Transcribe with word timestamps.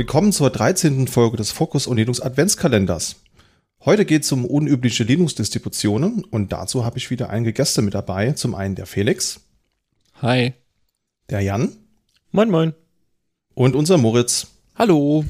Willkommen 0.00 0.32
zur 0.32 0.48
13. 0.48 1.08
Folge 1.08 1.36
des 1.36 1.52
Focus 1.52 1.86
und 1.86 1.98
Linux 1.98 2.22
Adventskalenders. 2.22 3.16
Heute 3.84 4.06
geht 4.06 4.22
es 4.22 4.32
um 4.32 4.46
unübliche 4.46 5.04
Linux-Distributionen 5.04 6.24
und 6.24 6.52
dazu 6.52 6.86
habe 6.86 6.96
ich 6.96 7.10
wieder 7.10 7.28
einige 7.28 7.52
Gäste 7.52 7.82
mit 7.82 7.92
dabei. 7.92 8.32
Zum 8.32 8.54
einen 8.54 8.76
der 8.76 8.86
Felix. 8.86 9.40
Hi. 10.22 10.54
Der 11.28 11.42
Jan. 11.42 11.76
Moin, 12.30 12.48
moin. 12.48 12.72
Und 13.52 13.76
unser 13.76 13.98
Moritz. 13.98 14.46
Hallo. 14.74 15.26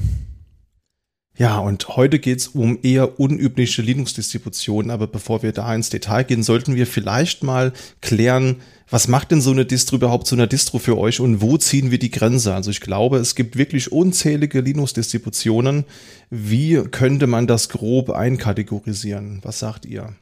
Ja, 1.41 1.57
und 1.57 1.87
heute 1.97 2.19
geht's 2.19 2.49
um 2.49 2.77
eher 2.83 3.19
unübliche 3.19 3.81
Linux-Distributionen, 3.81 4.91
aber 4.91 5.07
bevor 5.07 5.41
wir 5.41 5.53
da 5.53 5.73
ins 5.73 5.89
Detail 5.89 6.21
gehen, 6.21 6.43
sollten 6.43 6.75
wir 6.75 6.85
vielleicht 6.85 7.41
mal 7.41 7.73
klären, 7.99 8.57
was 8.91 9.07
macht 9.07 9.31
denn 9.31 9.41
so 9.41 9.49
eine 9.49 9.65
Distro 9.65 9.95
überhaupt 9.95 10.27
zu 10.27 10.35
einer 10.35 10.45
Distro 10.45 10.77
für 10.77 10.99
euch 10.99 11.19
und 11.19 11.41
wo 11.41 11.57
ziehen 11.57 11.89
wir 11.89 11.97
die 11.97 12.11
Grenze? 12.11 12.53
Also 12.53 12.69
ich 12.69 12.79
glaube, 12.79 13.17
es 13.17 13.33
gibt 13.33 13.57
wirklich 13.57 13.91
unzählige 13.91 14.61
Linux-Distributionen. 14.61 15.85
Wie 16.29 16.75
könnte 16.91 17.25
man 17.25 17.47
das 17.47 17.69
grob 17.69 18.11
einkategorisieren? 18.11 19.39
Was 19.41 19.57
sagt 19.57 19.87
ihr? 19.87 20.13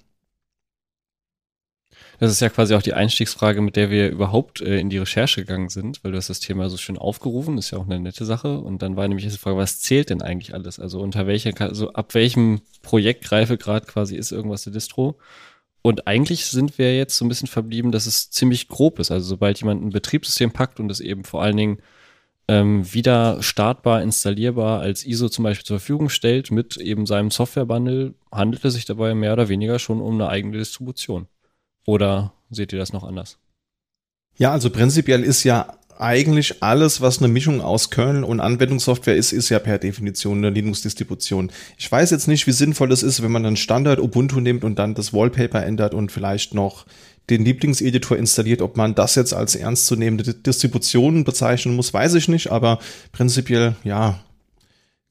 Das 2.20 2.32
ist 2.32 2.42
ja 2.42 2.50
quasi 2.50 2.76
auch 2.76 2.82
die 2.82 2.94
Einstiegsfrage, 2.94 3.62
mit 3.62 3.78
der 3.78 3.90
wir 3.90 4.10
überhaupt 4.10 4.60
äh, 4.60 4.78
in 4.78 4.90
die 4.90 4.98
Recherche 4.98 5.42
gegangen 5.42 5.70
sind, 5.70 6.04
weil 6.04 6.12
du 6.12 6.18
hast 6.18 6.30
das 6.30 6.42
Thema 6.42 6.70
so 6.70 6.76
schön 6.76 6.98
aufgerufen, 6.98 7.58
ist 7.58 7.72
ja 7.72 7.78
auch 7.78 7.86
eine 7.86 8.00
nette 8.00 8.26
Sache. 8.26 8.60
Und 8.60 8.82
dann 8.82 8.98
war 8.98 9.08
nämlich 9.08 9.26
die 9.26 9.38
Frage, 9.38 9.56
was 9.56 9.80
zählt 9.80 10.10
denn 10.10 10.22
eigentlich 10.22 10.54
alles? 10.54 10.80
Also 10.80 11.00
unter 11.00 11.28
welcher, 11.28 11.54
also 11.62 11.94
ab 11.94 12.14
welchem 12.16 12.60
Projektreifegrad 12.82 13.88
quasi 13.88 14.18
ist 14.18 14.34
irgendwas 14.34 14.68
eine 14.68 14.74
Distro? 14.74 15.18
Und 15.82 16.08
eigentlich 16.08 16.46
sind 16.48 16.78
wir 16.78 16.98
jetzt 16.98 17.16
so 17.16 17.24
ein 17.24 17.30
bisschen 17.30 17.48
verblieben, 17.48 17.94
dass 17.94 18.06
es 18.06 18.30
ziemlich 18.30 18.68
grob 18.68 19.00
ist. 19.00 19.12
Also 19.12 19.26
sobald 19.26 19.60
jemand 19.62 19.82
ein 19.82 19.92
Betriebssystem 19.92 20.52
packt 20.52 20.82
und 20.82 20.92
es 20.92 21.00
eben 21.00 21.24
vor 21.24 21.42
allen 21.42 21.56
Dingen 21.56 21.78
ähm, 22.50 22.94
wieder 22.94 23.42
startbar, 23.42 24.02
installierbar 24.02 24.82
als 24.82 25.06
ISO 25.06 25.30
zum 25.30 25.44
Beispiel 25.44 25.66
zur 25.66 25.80
Verfügung 25.80 26.10
stellt 26.10 26.52
mit 26.52 26.76
eben 26.76 27.06
seinem 27.06 27.32
Software-Bundle, 27.32 28.14
handelt 28.30 28.66
es 28.66 28.74
sich 28.74 28.84
dabei 28.84 29.16
mehr 29.16 29.32
oder 29.32 29.48
weniger 29.48 29.80
schon 29.80 30.02
um 30.02 30.16
eine 30.16 30.28
eigene 30.28 30.58
Distribution. 30.58 31.28
Oder 31.86 32.34
seht 32.50 32.74
ihr 32.74 32.80
das 32.80 32.94
noch 32.94 33.04
anders? 33.04 33.38
Ja, 34.38 34.52
also 34.52 34.70
prinzipiell 34.70 35.24
ist 35.24 35.44
ja 35.44 35.80
eigentlich 36.00 36.64
alles, 36.64 37.02
was 37.02 37.20
eine 37.20 37.28
Mischung 37.28 37.60
aus 37.60 37.90
Kernel 37.90 38.24
und 38.24 38.40
Anwendungssoftware 38.40 39.18
ist, 39.18 39.34
ist 39.34 39.50
ja 39.50 39.60
per 39.60 39.78
Definition 39.80 40.38
eine 40.38 40.50
Linux-Distribution. 40.50 41.52
Ich 41.78 41.92
weiß 41.92 42.12
jetzt 42.12 42.30
nicht, 42.30 42.48
wie 42.48 42.54
sinnvoll 42.54 42.92
es 42.94 43.04
ist, 43.04 43.22
wenn 43.22 43.34
man 43.34 43.44
dann 43.44 43.58
Standard 43.58 44.00
Ubuntu 44.00 44.40
nimmt 44.40 44.64
und 44.64 44.80
dann 44.80 44.96
das 44.96 45.14
Wallpaper 45.14 45.64
ändert 45.66 45.94
und 45.94 46.12
vielleicht 46.12 46.54
noch 46.54 46.86
den 47.30 47.44
Lieblingseditor 47.44 48.18
installiert. 48.18 48.62
Ob 48.62 48.78
man 48.78 48.96
das 48.96 49.16
jetzt 49.16 49.34
als 49.34 49.56
ernstzunehmende 49.56 50.34
Distribution 50.34 51.26
bezeichnen 51.26 51.76
muss, 51.76 51.94
weiß 51.94 52.14
ich 52.14 52.30
nicht, 52.30 52.50
aber 52.50 52.80
prinzipiell, 53.12 53.76
ja, 53.84 54.24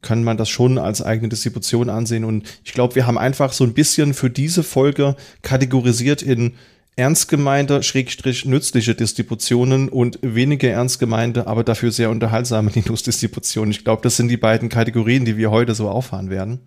kann 0.03 0.25
man 0.25 0.37
das 0.37 0.49
schon 0.49 0.79
als 0.79 1.03
eigene 1.03 1.29
Distribution 1.29 1.91
ansehen. 1.91 2.25
Und 2.25 2.47
ich 2.65 2.73
glaube, 2.73 2.95
wir 2.95 3.07
haben 3.07 3.19
einfach 3.19 3.53
so 3.53 3.65
ein 3.65 3.75
bisschen 3.75 4.15
für 4.15 4.31
diese 4.31 4.63
Folge 4.63 5.17
kategorisiert 5.43 6.23
in 6.23 6.55
ernst 6.99 7.29
gemeinte, 7.29 7.83
schrägstrich 7.83 8.45
nützliche 8.45 8.95
Distributionen 8.95 9.89
und 9.89 10.19
weniger 10.23 10.69
ernst 10.69 10.99
gemeinte, 10.99 11.47
aber 11.47 11.63
dafür 11.63 11.93
sehr 11.93 12.11
unterhaltsame 12.11 12.71
Linux-Distributionen. 12.75 13.71
Ich 13.71 13.85
glaube, 13.85 14.03
das 14.03 14.17
sind 14.17 14.29
die 14.29 14.37
beiden 14.37 14.69
Kategorien, 14.69 15.25
die 15.25 15.37
wir 15.37 15.51
heute 15.51 15.75
so 15.75 15.89
auffahren 15.89 16.29
werden. 16.31 16.61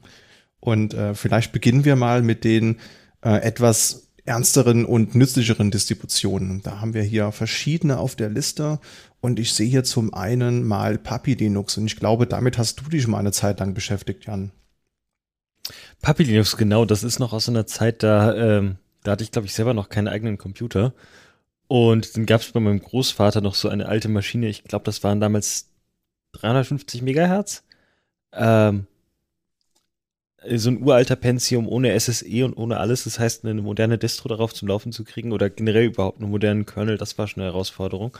Und 0.59 0.93
äh, 0.93 1.15
vielleicht 1.15 1.51
beginnen 1.51 1.85
wir 1.85 1.95
mal 1.95 2.21
mit 2.21 2.43
den 2.43 2.77
äh, 3.23 3.41
etwas 3.41 4.07
ernsteren 4.23 4.85
und 4.85 5.15
nützlicheren 5.15 5.71
Distributionen. 5.71 6.61
Da 6.61 6.79
haben 6.79 6.93
wir 6.93 7.03
hier 7.03 7.31
verschiedene 7.31 7.97
auf 7.97 8.15
der 8.15 8.29
Liste 8.29 8.79
und 9.21 9.39
ich 9.39 9.53
sehe 9.53 9.69
hier 9.69 9.83
zum 9.83 10.13
einen 10.13 10.67
mal 10.67 10.97
Papi 10.97 11.35
Linux 11.35 11.77
und 11.77 11.85
ich 11.85 11.95
glaube, 11.95 12.27
damit 12.27 12.57
hast 12.57 12.81
du 12.81 12.89
dich 12.89 13.07
mal 13.07 13.19
eine 13.19 13.31
Zeit 13.31 13.59
lang 13.59 13.73
beschäftigt, 13.73 14.25
Jan. 14.25 14.51
Papi 16.01 16.23
Linux, 16.23 16.57
genau, 16.57 16.85
das 16.85 17.03
ist 17.03 17.19
noch 17.19 17.31
aus 17.31 17.47
einer 17.47 17.67
Zeit, 17.67 18.03
da, 18.03 18.35
ähm, 18.35 18.77
da 19.03 19.11
hatte 19.11 19.23
ich, 19.23 19.31
glaube 19.31 19.45
ich, 19.45 19.53
selber 19.53 19.73
noch 19.73 19.89
keinen 19.89 20.07
eigenen 20.07 20.37
Computer. 20.37 20.93
Und 21.67 22.17
dann 22.17 22.25
gab 22.25 22.41
es 22.41 22.51
bei 22.51 22.59
meinem 22.59 22.81
Großvater 22.81 23.41
noch 23.41 23.55
so 23.55 23.69
eine 23.69 23.85
alte 23.87 24.09
Maschine, 24.09 24.47
ich 24.47 24.63
glaube, 24.63 24.85
das 24.85 25.03
waren 25.03 25.21
damals 25.21 25.69
350 26.33 27.01
Megahertz. 27.01 27.63
Ähm, 28.33 28.87
so 30.55 30.71
ein 30.71 30.81
uralter 30.81 31.15
Pentium 31.15 31.67
ohne 31.67 31.97
SSE 31.99 32.45
und 32.45 32.55
ohne 32.55 32.77
alles. 32.77 33.03
Das 33.03 33.19
heißt, 33.19 33.45
eine 33.45 33.61
moderne 33.61 33.97
Distro 33.97 34.27
darauf 34.27 34.53
zum 34.53 34.67
Laufen 34.67 34.91
zu 34.91 35.03
kriegen 35.03 35.31
oder 35.31 35.49
generell 35.49 35.85
überhaupt 35.85 36.19
einen 36.19 36.31
modernen 36.31 36.65
Kernel, 36.65 36.97
das 36.97 37.17
war 37.17 37.27
schon 37.27 37.43
eine 37.43 37.51
Herausforderung. 37.51 38.17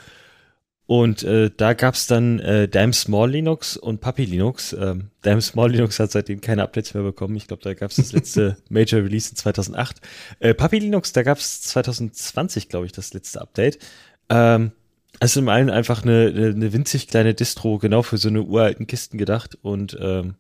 Und 0.92 1.24
äh, 1.24 1.50
da 1.56 1.72
gab's 1.72 2.06
dann 2.06 2.40
äh, 2.40 2.68
Dime 2.68 2.92
Small 2.92 3.32
Linux 3.32 3.78
und 3.78 4.02
Puppy 4.02 4.26
Linux. 4.26 4.74
Ähm, 4.74 5.12
Dime 5.24 5.40
Small 5.40 5.72
Linux 5.72 5.98
hat 6.02 6.12
seitdem 6.12 6.42
keine 6.42 6.64
Updates 6.64 6.94
mehr 6.94 7.04
bekommen. 7.04 7.38
Ich 7.38 7.48
glaube, 7.48 7.64
da 7.64 7.74
gab's 7.74 7.96
das 7.96 8.12
letzte 8.12 8.58
Major 8.70 9.02
Release 9.02 9.30
in 9.30 9.38
2008. 9.38 10.02
Äh, 10.42 10.54
Puppy 10.54 10.80
Linux, 10.80 11.14
da 11.14 11.24
gab's 11.24 11.62
2020, 11.62 12.68
glaube 12.68 12.88
ich, 12.88 12.92
das 12.92 13.14
letzte 13.14 13.40
Update. 13.40 13.80
Ähm, 14.28 14.74
also 15.22 15.40
im 15.40 15.48
einen 15.48 15.70
einfach 15.70 16.04
eine, 16.04 16.26
eine 16.26 16.74
winzig 16.74 17.08
kleine 17.08 17.34
Distro, 17.34 17.78
genau 17.78 18.02
für 18.02 18.18
so 18.18 18.28
eine 18.28 18.42
uralten 18.42 18.86
Kisten 18.86 19.18
gedacht 19.18 19.58
und 19.62 19.98
ähm, 19.98 20.36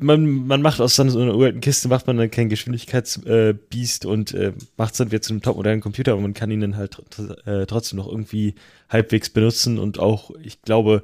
man, 0.00 0.46
man 0.46 0.62
macht 0.62 0.80
aus 0.80 0.96
so 0.96 1.02
einer 1.02 1.34
uralten 1.34 1.60
Kiste, 1.60 1.88
macht 1.88 2.06
man 2.06 2.16
dann 2.16 2.30
kein 2.30 2.48
Geschwindigkeitsbiest 2.48 4.04
äh, 4.04 4.08
und 4.08 4.32
äh, 4.34 4.52
macht 4.76 4.92
es 4.92 4.98
dann 4.98 5.10
wieder 5.10 5.22
zu 5.22 5.32
einem 5.32 5.42
topmodernen 5.42 5.80
Computer, 5.80 6.12
aber 6.12 6.20
man 6.20 6.34
kann 6.34 6.50
ihn 6.50 6.60
dann 6.60 6.76
halt 6.76 6.98
äh, 7.46 7.66
trotzdem 7.66 7.98
noch 7.98 8.08
irgendwie 8.08 8.54
halbwegs 8.88 9.30
benutzen 9.30 9.78
und 9.78 9.98
auch, 9.98 10.30
ich 10.42 10.62
glaube, 10.62 11.02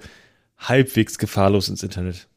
halbwegs 0.58 1.18
gefahrlos 1.18 1.68
ins 1.68 1.82
Internet. 1.82 2.28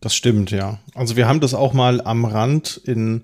Das 0.00 0.14
stimmt, 0.14 0.50
ja. 0.50 0.78
Also 0.94 1.16
wir 1.16 1.26
haben 1.26 1.40
das 1.40 1.54
auch 1.54 1.72
mal 1.72 2.00
am 2.00 2.24
Rand 2.24 2.80
in 2.84 3.22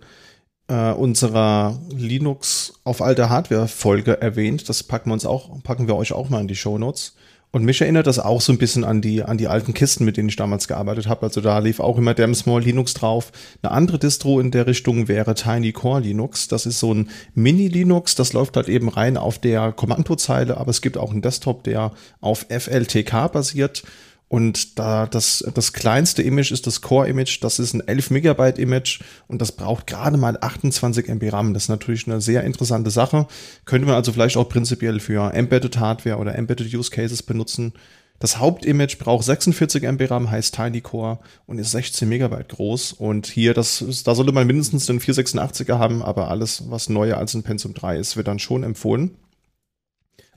äh, 0.68 0.92
unserer 0.92 1.78
Linux 1.90 2.80
auf 2.84 3.00
alter 3.02 3.30
Hardware 3.30 3.68
Folge 3.68 4.20
erwähnt. 4.20 4.68
Das 4.68 4.82
packen 4.82 5.10
wir 5.10 5.14
uns 5.14 5.26
auch, 5.26 5.62
packen 5.62 5.86
wir 5.86 5.96
euch 5.96 6.12
auch 6.12 6.30
mal 6.30 6.40
in 6.40 6.48
die 6.48 6.56
Show 6.56 6.78
Notes. 6.78 7.14
Und 7.54 7.65
mich 7.65 7.81
erinnert 7.81 8.09
das 8.09 8.19
auch 8.19 8.41
so 8.41 8.53
ein 8.53 8.59
bisschen 8.59 8.82
an 8.82 9.00
die, 9.00 9.22
an 9.22 9.38
die 9.38 9.47
alten 9.47 9.75
Kisten, 9.75 10.04
mit 10.04 10.16
denen 10.16 10.28
ich 10.28 10.34
damals 10.34 10.66
gearbeitet 10.66 11.06
habe. 11.06 11.22
Also 11.22 11.41
da 11.41 11.60
lief 11.60 11.78
auch 11.78 11.97
immer 11.98 12.12
Damn 12.12 12.34
Small 12.34 12.60
Linux 12.60 12.94
drauf. 12.94 13.31
Eine 13.62 13.70
andere 13.70 14.00
Distro 14.00 14.41
in 14.41 14.50
der 14.50 14.66
Richtung 14.66 15.06
wäre 15.06 15.37
Tiny 15.37 15.70
Core 15.70 16.00
Linux. 16.00 16.48
Das 16.48 16.66
ist 16.66 16.81
so 16.81 16.93
ein 16.93 17.10
Mini-Linux. 17.37 18.16
Das 18.16 18.32
läuft 18.32 18.56
halt 18.56 18.69
eben 18.69 18.88
rein 18.88 19.16
auf 19.16 19.38
der 19.38 19.70
Kommandozeile, 19.70 20.56
aber 20.56 20.70
es 20.70 20.82
gibt 20.82 20.98
auch 20.98 21.12
einen 21.12 21.22
Desktop, 21.22 21.62
der 21.62 21.93
auf 22.20 22.44
FLTK 22.50 23.31
basiert. 23.31 23.84
Und 24.34 24.80
da 24.80 25.06
das, 25.06 25.44
das 25.54 25.72
kleinste 25.72 26.20
Image 26.20 26.50
ist 26.50 26.66
das 26.66 26.80
Core-Image, 26.80 27.38
das 27.40 27.60
ist 27.60 27.72
ein 27.72 27.86
11 27.86 28.10
Megabyte 28.10 28.58
Image 28.58 29.00
und 29.28 29.40
das 29.40 29.52
braucht 29.52 29.86
gerade 29.86 30.16
mal 30.16 30.36
28 30.40 31.06
MB 31.06 31.32
RAM. 31.32 31.54
Das 31.54 31.62
ist 31.62 31.68
natürlich 31.68 32.08
eine 32.08 32.20
sehr 32.20 32.42
interessante 32.42 32.90
Sache. 32.90 33.28
Könnte 33.64 33.86
man 33.86 33.94
also 33.94 34.12
vielleicht 34.12 34.36
auch 34.36 34.48
prinzipiell 34.48 34.98
für 34.98 35.32
Embedded 35.32 35.78
Hardware 35.78 36.16
oder 36.16 36.34
Embedded 36.34 36.74
Use 36.74 36.90
Cases 36.90 37.22
benutzen. 37.22 37.74
Das 38.18 38.40
Hauptimage 38.40 38.96
braucht 38.98 39.24
46 39.24 39.84
MB 39.84 40.10
RAM, 40.10 40.28
heißt 40.28 40.52
Tiny 40.52 40.80
Core 40.80 41.20
und 41.46 41.60
ist 41.60 41.70
16 41.70 42.08
Megabyte 42.08 42.48
groß. 42.48 42.92
Und 42.94 43.28
hier, 43.28 43.54
das, 43.54 43.84
da 44.04 44.16
sollte 44.16 44.32
man 44.32 44.48
mindestens 44.48 44.86
den 44.86 44.98
486er 44.98 45.78
haben, 45.78 46.02
aber 46.02 46.28
alles, 46.28 46.68
was 46.70 46.88
neuer 46.88 47.18
als 47.18 47.34
ein 47.34 47.44
Pentium 47.44 47.72
3 47.72 47.98
ist, 47.98 48.16
wird 48.16 48.26
dann 48.26 48.40
schon 48.40 48.64
empfohlen. 48.64 49.12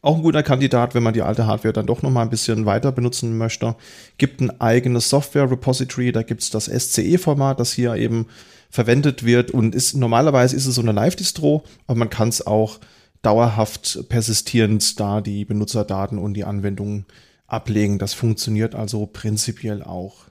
Auch 0.02 0.16
ein 0.16 0.22
guter 0.22 0.44
Kandidat, 0.44 0.94
wenn 0.94 1.04
man 1.04 1.14
die 1.14 1.22
alte 1.22 1.48
Hardware 1.48 1.74
dann 1.74 1.88
doch 1.88 2.02
noch 2.02 2.12
mal 2.12 2.22
ein 2.22 2.30
bisschen 2.30 2.66
weiter 2.66 2.92
benutzen 2.92 3.38
möchte. 3.38 3.76
Gibt 4.18 4.42
ein 4.42 4.62
eigenes 4.62 5.10
Software-Repository, 5.10 6.12
da 6.12 6.24
gibt 6.24 6.44
es 6.44 6.50
das 6.50 6.66
SCE-Format, 6.66 7.60
das 7.60 7.74
hier 7.74 7.96
eben 7.96 8.28
verwendet 8.70 9.26
wird 9.26 9.52
und 9.52 9.74
ist 9.74 9.96
normalerweise 9.96 10.56
ist 10.56 10.66
es 10.66 10.76
so 10.76 10.82
eine 10.82 10.92
Live-Distro, 10.92 11.64
aber 11.88 11.98
man 11.98 12.10
kann 12.10 12.30
es 12.30 12.46
auch 12.46 12.80
dauerhaft 13.22 14.08
persistierend 14.10 15.00
da 15.00 15.22
die 15.22 15.46
Benutzerdaten 15.46 16.20
und 16.20 16.34
die 16.34 16.44
Anwendungen 16.44 17.06
ablegen. 17.48 17.98
Das 17.98 18.14
funktioniert 18.14 18.76
also 18.76 19.06
prinzipiell 19.08 19.82
auch. 19.84 20.28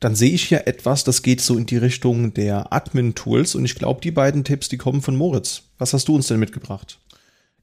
Dann 0.00 0.14
sehe 0.14 0.30
ich 0.30 0.44
hier 0.44 0.68
etwas, 0.68 1.02
das 1.02 1.22
geht 1.22 1.40
so 1.40 1.58
in 1.58 1.66
die 1.66 1.76
Richtung 1.76 2.32
der 2.32 2.72
Admin-Tools 2.72 3.56
und 3.56 3.64
ich 3.64 3.74
glaube, 3.74 4.00
die 4.00 4.12
beiden 4.12 4.44
Tipps, 4.44 4.68
die 4.68 4.76
kommen 4.76 5.02
von 5.02 5.16
Moritz. 5.16 5.62
Was 5.78 5.92
hast 5.92 6.06
du 6.06 6.14
uns 6.14 6.28
denn 6.28 6.38
mitgebracht? 6.38 7.00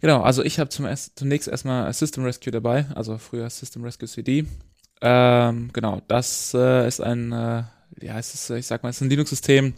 Genau, 0.02 0.22
also 0.22 0.44
ich 0.44 0.60
habe 0.60 0.70
zum 0.70 0.88
zunächst 1.16 1.48
erstmal 1.48 1.92
System 1.94 2.24
Rescue 2.26 2.52
dabei, 2.52 2.86
also 2.96 3.18
früher 3.18 3.50
System 3.50 3.84
Rescue 3.84 4.08
CD. 4.08 4.46
Ähm, 5.02 5.70
genau, 5.74 6.02
das 6.08 6.54
äh, 6.54 6.88
ist 6.88 7.02
ein, 7.02 7.32
äh, 7.32 7.64
ja, 8.02 8.20
es 8.20 8.50
ich 8.50 8.68
sag 8.68 8.84
mal, 8.84 8.90
es 8.90 8.98
ist 8.98 9.02
ein 9.02 9.10
Linux-System, 9.10 9.74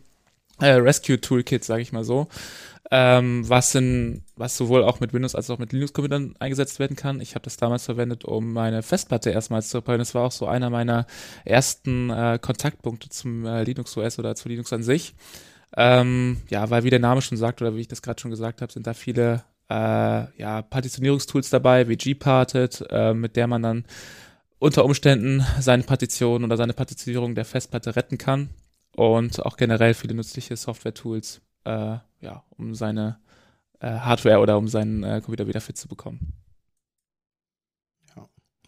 äh, 0.59 0.71
Rescue 0.71 1.19
Toolkit, 1.19 1.63
sage 1.63 1.81
ich 1.81 1.91
mal 1.91 2.03
so, 2.03 2.27
ähm, 2.91 3.47
was 3.47 3.75
in, 3.75 4.23
was 4.35 4.57
sowohl 4.57 4.83
auch 4.83 4.99
mit 4.99 5.13
Windows 5.13 5.35
als 5.35 5.49
auch 5.49 5.59
mit 5.59 5.73
Linux-Computern 5.73 6.35
eingesetzt 6.39 6.79
werden 6.79 6.95
kann. 6.95 7.19
Ich 7.21 7.35
habe 7.35 7.43
das 7.43 7.57
damals 7.57 7.85
verwendet, 7.85 8.25
um 8.25 8.53
meine 8.53 8.81
Festplatte 8.83 9.29
erstmals 9.29 9.69
zu 9.69 9.77
reparieren. 9.77 9.99
Das 9.99 10.15
war 10.15 10.23
auch 10.23 10.31
so 10.31 10.47
einer 10.47 10.69
meiner 10.69 11.05
ersten 11.45 12.09
äh, 12.09 12.39
Kontaktpunkte 12.41 13.09
zum 13.09 13.45
äh, 13.45 13.63
Linux 13.63 13.97
OS 13.97 14.19
oder 14.19 14.35
zu 14.35 14.49
Linux 14.49 14.71
an 14.73 14.83
sich. 14.83 15.15
Ähm, 15.75 16.37
ja, 16.49 16.69
weil 16.69 16.83
wie 16.83 16.89
der 16.89 16.99
Name 16.99 17.21
schon 17.21 17.37
sagt 17.37 17.61
oder 17.61 17.75
wie 17.75 17.81
ich 17.81 17.87
das 17.89 18.01
gerade 18.01 18.19
schon 18.21 18.31
gesagt 18.31 18.61
habe, 18.61 18.71
sind 18.71 18.87
da 18.87 18.93
viele 18.93 19.43
äh, 19.69 19.73
ja, 20.39 20.61
Partitionierungstools 20.61 21.49
dabei, 21.49 21.87
wie 21.87 21.97
Gparted, 21.97 22.85
äh, 22.89 23.13
mit 23.13 23.35
der 23.35 23.47
man 23.47 23.63
dann 23.63 23.85
unter 24.59 24.85
Umständen 24.85 25.45
seine 25.59 25.83
Partition 25.83 26.43
oder 26.43 26.57
seine 26.57 26.73
Partitionierung 26.73 27.35
der 27.35 27.45
Festplatte 27.45 27.95
retten 27.95 28.17
kann. 28.17 28.49
Und 28.95 29.45
auch 29.45 29.57
generell 29.57 29.93
viele 29.93 30.15
nützliche 30.15 30.55
Software-Tools, 30.55 31.41
äh, 31.65 31.97
ja, 32.21 32.43
um 32.49 32.73
seine 32.73 33.19
äh, 33.79 33.87
Hardware 33.87 34.39
oder 34.39 34.57
um 34.57 34.67
seinen 34.67 35.03
äh, 35.03 35.21
Computer 35.21 35.47
wieder 35.47 35.61
fit 35.61 35.77
zu 35.77 35.87
bekommen. 35.87 36.33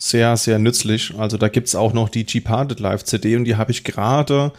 Sehr, 0.02 0.38
sehr 0.38 0.60
nützlich. 0.60 1.14
Also 1.18 1.38
da 1.38 1.50
gibt's 1.50 1.76
auch 1.76 1.92
noch 1.92 2.08
die 2.08 2.26
Gparted 2.26 2.80
Live 2.80 3.04
CD 3.04 3.36
und 3.36 3.44
die 3.44 3.58
habe 3.58 3.72
ich 3.72 3.84
gerade 3.84 4.54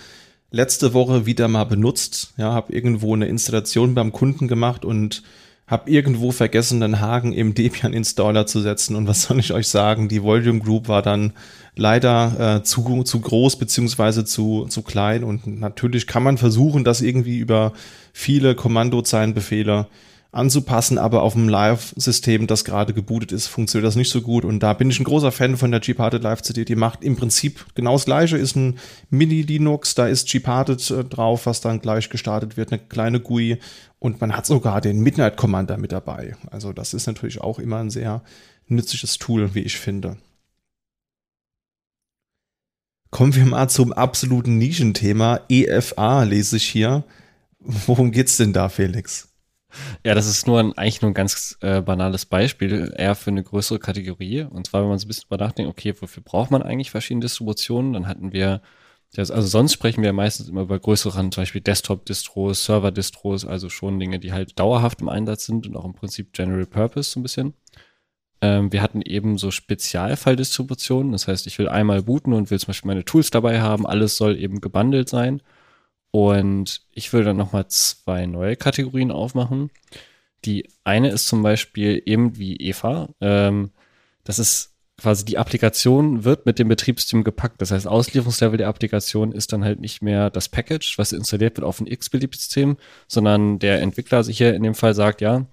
letzte 0.51 0.93
Woche 0.93 1.25
wieder 1.25 1.49
mal 1.49 1.65
benutzt. 1.65 2.35
Ja, 2.37 2.53
habe 2.53 2.75
irgendwo 2.75 3.15
eine 3.15 3.27
Installation 3.27 3.95
beim 3.95 4.13
Kunden 4.13 4.49
gemacht 4.49 4.85
und 4.85 5.23
habe 5.71 5.89
irgendwo 5.89 6.33
vergessen, 6.33 6.83
einen 6.83 7.01
Haken 7.01 7.33
im 7.33 7.55
Debian-Installer 7.55 8.45
zu 8.47 8.61
setzen. 8.61 8.97
Und 8.97 9.07
was 9.07 9.23
soll 9.23 9.39
ich 9.39 9.53
euch 9.53 9.69
sagen? 9.69 10.09
Die 10.09 10.23
Volume 10.23 10.59
Group 10.59 10.89
war 10.89 11.01
dann 11.01 11.33
leider 11.77 12.57
äh, 12.57 12.63
zu, 12.65 13.05
zu 13.05 13.21
groß 13.21 13.57
beziehungsweise 13.57 14.25
zu, 14.25 14.67
zu 14.69 14.83
klein. 14.83 15.23
Und 15.23 15.47
natürlich 15.47 16.09
kann 16.09 16.25
man 16.25 16.39
versuchen, 16.39 16.83
das 16.83 17.01
irgendwie 17.01 17.39
über 17.39 17.73
viele 18.13 18.57
Kommandozeilenbefehle 18.57 19.87
anzupassen, 20.33 20.97
aber 20.97 21.23
auf 21.23 21.33
dem 21.33 21.49
Live-System, 21.49 22.47
das 22.47 22.65
gerade 22.65 22.95
gebootet 22.95 23.33
ist, 23.33 23.49
funktioniert 23.49 23.89
das 23.89 23.97
nicht 23.97 24.11
so 24.11 24.23
gut. 24.23 24.45
Und 24.45 24.61
da 24.61 24.75
bin 24.75 24.91
ich 24.91 25.01
ein 25.01 25.05
großer 25.05 25.33
Fan 25.33 25.57
von 25.57 25.73
der 25.73 25.81
Gparted 25.81 26.23
Live 26.23 26.43
CD. 26.43 26.65
Die 26.65 26.77
macht 26.77 27.03
im 27.03 27.17
Prinzip 27.17 27.67
genau 27.75 27.95
das 27.95 28.05
gleiche, 28.05 28.37
ist 28.37 28.55
ein 28.55 28.79
Mini-Linux, 29.11 29.97
da 29.97 30.07
ist 30.07 30.31
Gparted 30.31 30.91
äh, 30.91 31.05
drauf, 31.05 31.47
was 31.47 31.61
dann 31.61 31.81
gleich 31.81 32.11
gestartet 32.11 32.57
wird, 32.57 32.73
eine 32.73 32.81
kleine 32.81 33.21
GUI 33.21 33.59
und 33.99 34.21
man 34.21 34.37
hat 34.37 34.47
sogar 34.47 34.81
den 34.81 35.01
Midnight 35.01 35.37
Commander 35.37 35.77
mit 35.77 35.93
dabei. 35.93 36.37
Also 36.51 36.73
das 36.73 36.95
ist 36.95 37.07
natürlich 37.07 37.41
auch 37.41 37.59
immer 37.59 37.79
ein 37.79 37.91
sehr 37.91 38.23
nützliches 38.67 39.19
Tool, 39.19 39.55
wie 39.55 39.61
ich 39.61 39.79
finde. 39.79 40.17
Kommen 43.11 43.35
wir 43.35 43.45
mal 43.45 43.69
zum 43.69 43.93
absoluten 43.93 44.57
Nischenthema. 44.57 45.41
EFA 45.49 46.23
lese 46.23 46.57
ich 46.57 46.69
hier. 46.69 47.05
Worum 47.59 48.13
geht's 48.13 48.37
denn 48.37 48.53
da, 48.53 48.69
Felix? 48.69 49.30
Ja, 50.05 50.15
das 50.15 50.27
ist 50.27 50.47
nur 50.47 50.61
ein, 50.61 50.73
eigentlich 50.77 51.03
nur 51.03 51.11
ein 51.11 51.15
ganz 51.15 51.59
äh, 51.61 51.81
banales 51.81 52.27
Beispiel, 52.27 52.93
eher 52.97 53.15
für 53.15 53.31
eine 53.31 53.43
größere 53.43 53.79
Kategorie. 53.79 54.43
Und 54.43 54.67
zwar, 54.67 54.83
wenn 54.83 54.89
man 54.89 54.99
so 54.99 55.07
ein 55.07 55.09
bisschen 55.09 55.29
drüber 55.29 55.45
nachdenkt, 55.45 55.71
okay, 55.71 55.95
wofür 56.01 56.23
braucht 56.23 56.51
man 56.51 56.63
eigentlich 56.63 56.91
verschiedene 56.91 57.23
Distributionen? 57.23 57.93
Dann 57.93 58.07
hatten 58.07 58.33
wir, 58.33 58.63
das, 59.15 59.31
also 59.31 59.49
sonst 59.49 59.73
sprechen 59.73 60.03
wir 60.03 60.13
meistens 60.13 60.49
immer 60.49 60.63
über 60.63 60.79
größere, 60.79 61.13
zum 61.13 61.31
Beispiel 61.31 61.61
Desktop-Distros, 61.61 62.65
Server-Distros, 62.65 63.45
also 63.45 63.69
schon 63.69 63.99
Dinge, 63.99 64.19
die 64.19 64.33
halt 64.33 64.59
dauerhaft 64.59 65.01
im 65.01 65.09
Einsatz 65.09 65.47
sind 65.47 65.67
und 65.67 65.77
auch 65.77 65.85
im 65.85 65.95
Prinzip 65.95 66.33
General 66.33 66.67
Purpose 66.67 67.11
so 67.11 67.21
ein 67.21 67.23
bisschen. 67.23 67.55
Ähm, 68.43 68.73
wir 68.73 68.83
hatten 68.83 69.03
eben 69.03 69.37
so 69.37 69.51
Spezialfalldistributionen, 69.51 71.13
das 71.13 71.29
heißt, 71.29 71.47
ich 71.47 71.59
will 71.59 71.69
einmal 71.69 72.03
booten 72.03 72.33
und 72.33 72.51
will 72.51 72.59
zum 72.59 72.69
Beispiel 72.69 72.89
meine 72.89 73.05
Tools 73.05 73.31
dabei 73.31 73.61
haben, 73.61 73.87
alles 73.87 74.17
soll 74.17 74.39
eben 74.39 74.61
gebundelt 74.61 75.09
sein. 75.09 75.43
Und 76.11 76.83
ich 76.93 77.13
will 77.13 77.25
dann 77.25 77.37
nochmal 77.37 77.69
zwei 77.69 78.27
neue 78.27 78.57
Kategorien 78.57 79.11
aufmachen. 79.13 79.71
Die 80.45 80.69
eine 80.85 81.11
ist 81.11 81.29
zum 81.29 81.43
Beispiel 81.43 82.03
eben 82.05 82.37
wie 82.37 82.57
Eva. 82.57 83.09
Ähm, 83.21 83.71
das 84.25 84.39
ist 84.39 84.71
quasi 85.01 85.25
die 85.25 85.39
Applikation 85.39 86.25
wird 86.25 86.47
mit 86.47 86.59
dem 86.59 86.69
Betriebssystem 86.69 87.25
gepackt. 87.25 87.61
Das 87.63 87.71
heißt, 87.71 87.87
Auslieferungslevel 87.87 88.59
der 88.59 88.69
Applikation 88.69 89.33
ist 89.33 89.53
dann 89.53 89.65
halt 89.65 89.81
nicht 89.81 90.03
mehr 90.03 90.31
das 90.31 90.49
Package, 90.49 90.99
was 90.99 91.13
installiert 91.13 91.57
wird 91.57 91.67
auf 91.67 91.81
ein 91.81 91.87
x-Belieb-System, 91.87 92.77
sondern 93.09 93.59
der 93.59 93.81
Entwickler 93.81 94.23
sich 94.25 94.39
hier 94.39 94.55
in 94.55 94.63
dem 94.63 94.75
Fall 94.75 94.95
sagt, 94.95 95.21
ja, 95.21 95.47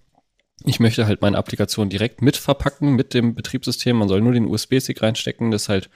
ich 0.66 0.80
möchte 0.80 1.06
halt 1.06 1.22
meine 1.22 1.38
Applikation 1.38 1.90
direkt 1.90 2.22
mit 2.22 2.36
verpacken 2.36 2.96
mit 2.96 3.14
dem 3.14 3.36
Betriebssystem. 3.36 3.96
Man 3.96 4.08
soll 4.08 4.22
nur 4.22 4.34
den 4.34 4.48
USB-Stick 4.48 5.02
reinstecken, 5.02 5.52
das 5.52 5.70
halt 5.70 5.90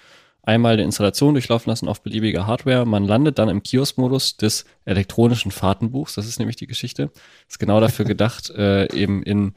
einmal 0.43 0.73
eine 0.73 0.83
Installation 0.83 1.33
durchlaufen 1.33 1.69
lassen 1.69 1.87
auf 1.87 2.01
beliebiger 2.01 2.47
Hardware. 2.47 2.85
Man 2.85 3.05
landet 3.05 3.37
dann 3.37 3.49
im 3.49 3.63
Kiosk-Modus 3.63 4.37
des 4.37 4.65
elektronischen 4.85 5.51
Fahrtenbuchs. 5.51 6.15
Das 6.15 6.27
ist 6.27 6.39
nämlich 6.39 6.55
die 6.55 6.67
Geschichte. 6.67 7.11
ist 7.47 7.59
genau 7.59 7.79
dafür 7.79 8.05
gedacht, 8.11 8.49
äh, 8.51 8.91
eben 8.93 9.23
in 9.23 9.53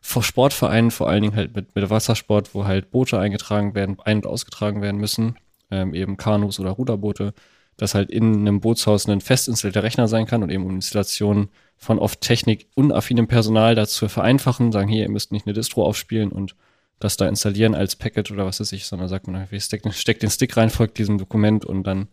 Sportvereinen, 0.00 0.90
vor 0.90 1.08
allen 1.08 1.22
Dingen 1.22 1.36
halt 1.36 1.54
mit, 1.56 1.74
mit 1.74 1.90
Wassersport, 1.90 2.54
wo 2.54 2.64
halt 2.64 2.90
Boote 2.90 3.18
eingetragen 3.18 3.74
werden, 3.74 3.98
ein- 4.04 4.18
und 4.18 4.26
ausgetragen 4.26 4.80
werden 4.80 5.00
müssen, 5.00 5.36
ähm, 5.70 5.94
eben 5.94 6.16
Kanus 6.16 6.60
oder 6.60 6.70
Ruderboote, 6.70 7.34
dass 7.76 7.94
halt 7.94 8.10
in 8.10 8.34
einem 8.34 8.60
Bootshaus 8.60 9.08
ein 9.08 9.20
fest 9.20 9.48
installierter 9.48 9.82
Rechner 9.82 10.08
sein 10.08 10.26
kann 10.26 10.42
und 10.42 10.50
eben 10.50 10.64
um 10.64 10.74
Installationen 10.76 11.48
von 11.76 11.98
oft 11.98 12.20
Technik 12.20 12.68
unaffinem 12.74 13.28
Personal 13.28 13.74
dazu 13.74 14.08
vereinfachen, 14.08 14.72
sagen 14.72 14.88
hier, 14.88 15.02
ihr 15.02 15.10
müsst 15.10 15.32
nicht 15.32 15.46
eine 15.46 15.52
Distro 15.52 15.84
aufspielen 15.84 16.30
und 16.30 16.54
das 16.98 17.16
da 17.16 17.28
installieren 17.28 17.74
als 17.74 17.96
Package 17.96 18.32
oder 18.32 18.46
was 18.46 18.60
weiß 18.60 18.72
ich, 18.72 18.86
sondern 18.86 19.08
sagt 19.08 19.28
man, 19.28 19.46
ich 19.50 19.64
steck, 19.64 19.82
steck 19.94 20.20
den 20.20 20.30
Stick 20.30 20.56
rein, 20.56 20.70
folgt 20.70 20.98
diesem 20.98 21.18
Dokument 21.18 21.64
und 21.64 21.84
dann 21.84 22.08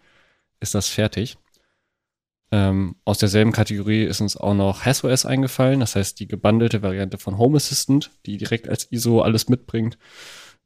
ist 0.60 0.76
das 0.76 0.88
fertig. 0.88 1.38
Ähm, 2.52 2.96
aus 3.06 3.18
derselben 3.18 3.52
Kategorie 3.52 4.04
ist 4.04 4.22
uns 4.22 4.38
auch 4.38 4.54
noch 4.54 4.86
HasOS 4.86 5.26
eingefallen, 5.26 5.80
das 5.80 5.96
heißt 5.96 6.20
die 6.20 6.28
gebundelte 6.28 6.84
Variante 6.84 7.18
von 7.18 7.38
Home 7.38 7.58
Assistant, 7.58 8.12
die 8.26 8.38
direkt 8.38 8.70
als 8.70 8.92
ISO 8.92 9.22
alles 9.22 9.50
mitbringt. 9.50 9.98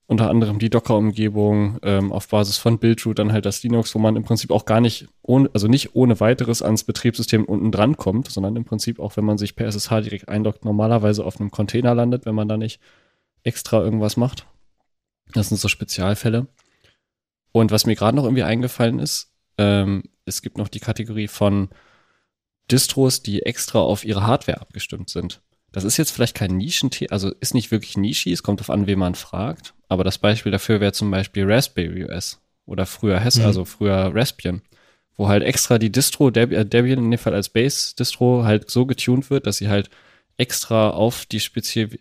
Unter 0.05 0.29
anderem 0.29 0.57
die 0.57 0.71
Docker-Umgebung 0.71 1.77
ähm, 1.83 2.11
auf 2.11 2.27
Basis 2.27 2.57
von 2.57 2.79
Buildroot, 2.79 3.19
dann 3.19 3.31
halt 3.31 3.45
das 3.45 3.61
Linux, 3.61 3.93
wo 3.93 3.99
man 3.99 4.15
im 4.15 4.23
Prinzip 4.23 4.49
auch 4.51 4.65
gar 4.65 4.81
nicht, 4.81 5.07
ohne, 5.21 5.51
also 5.53 5.67
nicht 5.67 5.95
ohne 5.95 6.19
weiteres 6.19 6.63
ans 6.63 6.83
Betriebssystem 6.83 7.45
unten 7.45 7.71
dran 7.71 7.95
kommt, 7.95 8.29
sondern 8.29 8.55
im 8.55 8.65
Prinzip 8.65 8.99
auch, 8.99 9.15
wenn 9.17 9.25
man 9.25 9.37
sich 9.37 9.55
per 9.55 9.67
SSH 9.67 10.01
direkt 10.01 10.27
eindockt, 10.27 10.65
normalerweise 10.65 11.23
auf 11.23 11.39
einem 11.39 11.51
Container 11.51 11.93
landet, 11.93 12.25
wenn 12.25 12.35
man 12.35 12.47
da 12.47 12.57
nicht 12.57 12.81
extra 13.43 13.81
irgendwas 13.81 14.17
macht. 14.17 14.45
Das 15.33 15.49
sind 15.49 15.57
so 15.57 15.67
Spezialfälle. 15.67 16.47
Und 17.51 17.71
was 17.71 17.85
mir 17.85 17.95
gerade 17.95 18.15
noch 18.15 18.23
irgendwie 18.23 18.43
eingefallen 18.43 18.99
ist, 18.99 19.31
ähm, 19.57 20.03
es 20.25 20.41
gibt 20.41 20.57
noch 20.57 20.67
die 20.67 20.79
Kategorie 20.79 21.27
von 21.27 21.69
Distros, 22.71 23.23
die 23.23 23.43
extra 23.43 23.79
auf 23.79 24.05
ihre 24.05 24.25
Hardware 24.25 24.61
abgestimmt 24.61 25.09
sind. 25.09 25.41
Das 25.71 25.83
ist 25.83 25.97
jetzt 25.97 26.11
vielleicht 26.11 26.35
kein 26.35 26.57
Nischenthema, 26.57 27.11
also 27.11 27.31
ist 27.39 27.53
nicht 27.53 27.71
wirklich 27.71 27.97
nischig, 27.97 28.33
es 28.33 28.43
kommt 28.43 28.61
auf 28.61 28.69
an, 28.69 28.87
wen 28.87 28.99
man 28.99 29.15
fragt. 29.15 29.73
Aber 29.87 30.03
das 30.03 30.17
Beispiel 30.17 30.51
dafür 30.51 30.79
wäre 30.79 30.93
zum 30.93 31.11
Beispiel 31.11 31.51
Raspberry 31.51 32.05
OS 32.05 32.41
oder 32.65 32.85
früher 32.85 33.19
Hess, 33.19 33.37
mhm. 33.37 33.45
also 33.45 33.65
früher 33.65 34.11
Raspbian, 34.13 34.61
wo 35.15 35.27
halt 35.27 35.43
extra 35.43 35.77
die 35.77 35.91
Distro, 35.91 36.31
Debian 36.31 36.99
in 36.99 37.11
dem 37.11 37.19
Fall 37.19 37.33
als 37.33 37.49
Base-Distro 37.49 38.43
halt 38.43 38.69
so 38.69 38.85
getuned 38.85 39.29
wird, 39.29 39.45
dass 39.45 39.57
sie 39.57 39.69
halt 39.69 39.89
extra 40.39 40.91
auf 40.91 41.25
die, 41.25 41.41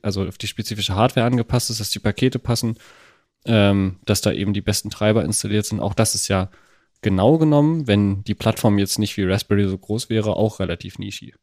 also 0.03 0.27
auf 0.27 0.39
die 0.39 0.47
spezifische 0.47 0.95
Hardware 0.95 1.27
angepasst 1.27 1.71
ist, 1.71 1.81
dass 1.81 1.91
die 1.91 1.99
Pakete 1.99 2.39
passen, 2.39 2.79
ähm, 3.45 3.99
dass 4.05 4.21
da 4.21 4.33
eben 4.33 4.53
die 4.53 4.61
besten 4.61 4.91
Treiber 4.91 5.25
installiert 5.25 5.67
sind. 5.67 5.81
Auch 5.81 5.95
das 5.95 6.15
ist 6.15 6.29
ja 6.29 6.51
genau 7.03 7.39
genommen, 7.39 7.87
wenn 7.87 8.23
die 8.25 8.35
Plattform 8.35 8.79
jetzt 8.79 8.99
nicht 8.99 9.17
wie 9.17 9.25
Raspberry 9.25 9.69
so 9.69 9.77
groß 9.77 10.09
wäre, 10.09 10.37
auch 10.37 10.61
relativ 10.61 10.99
nischig. 10.99 11.35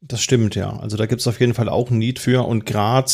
Das 0.00 0.22
stimmt, 0.22 0.54
ja. 0.54 0.78
Also 0.78 0.96
da 0.96 1.06
gibt 1.06 1.20
es 1.20 1.26
auf 1.26 1.40
jeden 1.40 1.54
Fall 1.54 1.68
auch 1.68 1.90
ein 1.90 1.98
Need 1.98 2.18
für 2.18 2.46
und 2.46 2.66
gerade 2.66 3.10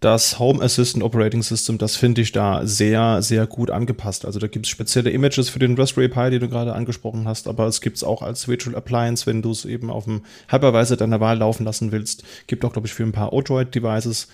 das 0.00 0.38
Home 0.38 0.62
Assistant 0.62 1.04
Operating 1.04 1.42
System, 1.42 1.76
das 1.76 1.94
finde 1.96 2.22
ich 2.22 2.32
da 2.32 2.66
sehr, 2.66 3.20
sehr 3.20 3.46
gut 3.46 3.70
angepasst. 3.70 4.24
Also 4.24 4.38
da 4.38 4.46
gibt 4.46 4.64
es 4.64 4.70
spezielle 4.70 5.10
Images 5.10 5.50
für 5.50 5.58
den 5.58 5.76
Raspberry 5.76 6.08
Pi, 6.08 6.30
die 6.30 6.38
du 6.38 6.48
gerade 6.48 6.74
angesprochen 6.74 7.28
hast, 7.28 7.46
aber 7.46 7.66
es 7.66 7.82
gibt 7.82 7.98
es 7.98 8.04
auch 8.04 8.22
als 8.22 8.48
Virtual 8.48 8.74
Appliance, 8.74 9.26
wenn 9.26 9.42
du 9.42 9.50
es 9.50 9.66
eben 9.66 9.90
auf 9.90 10.04
dem 10.04 10.22
Hypervisor 10.48 10.96
deiner 10.96 11.20
Wahl 11.20 11.38
laufen 11.38 11.64
lassen 11.64 11.92
willst. 11.92 12.24
Gibt 12.46 12.64
auch, 12.64 12.72
glaube 12.72 12.88
ich, 12.88 12.94
für 12.94 13.02
ein 13.02 13.12
paar 13.12 13.34
Odroid-Devices 13.34 14.28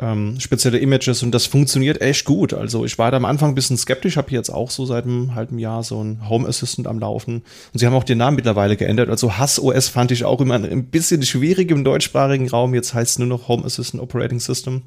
ähm, 0.00 0.40
spezielle 0.40 0.78
Images 0.78 1.22
und 1.22 1.32
das 1.32 1.46
funktioniert 1.46 2.00
echt 2.00 2.24
gut. 2.24 2.52
Also 2.52 2.84
ich 2.84 2.98
war 2.98 3.10
da 3.10 3.16
am 3.16 3.24
Anfang 3.24 3.50
ein 3.50 3.54
bisschen 3.54 3.76
skeptisch, 3.76 4.16
habe 4.16 4.30
jetzt 4.32 4.50
auch 4.50 4.70
so 4.70 4.84
seit 4.86 5.04
einem 5.04 5.34
halben 5.34 5.58
Jahr 5.58 5.84
so 5.84 6.02
ein 6.02 6.28
Home 6.28 6.48
Assistant 6.48 6.88
am 6.88 6.98
Laufen 6.98 7.42
und 7.72 7.78
sie 7.78 7.86
haben 7.86 7.94
auch 7.94 8.04
den 8.04 8.18
Namen 8.18 8.36
mittlerweile 8.36 8.76
geändert. 8.76 9.08
Also 9.08 9.38
Hass 9.38 9.60
OS 9.60 9.88
fand 9.88 10.10
ich 10.10 10.24
auch 10.24 10.40
immer 10.40 10.54
ein 10.54 10.86
bisschen 10.86 11.22
schwierig 11.22 11.70
im 11.70 11.84
deutschsprachigen 11.84 12.48
Raum. 12.48 12.74
Jetzt 12.74 12.92
heißt 12.92 13.12
es 13.12 13.18
nur 13.18 13.28
noch 13.28 13.48
Home 13.48 13.64
Assistant 13.64 14.02
Operating 14.02 14.40
System. 14.40 14.82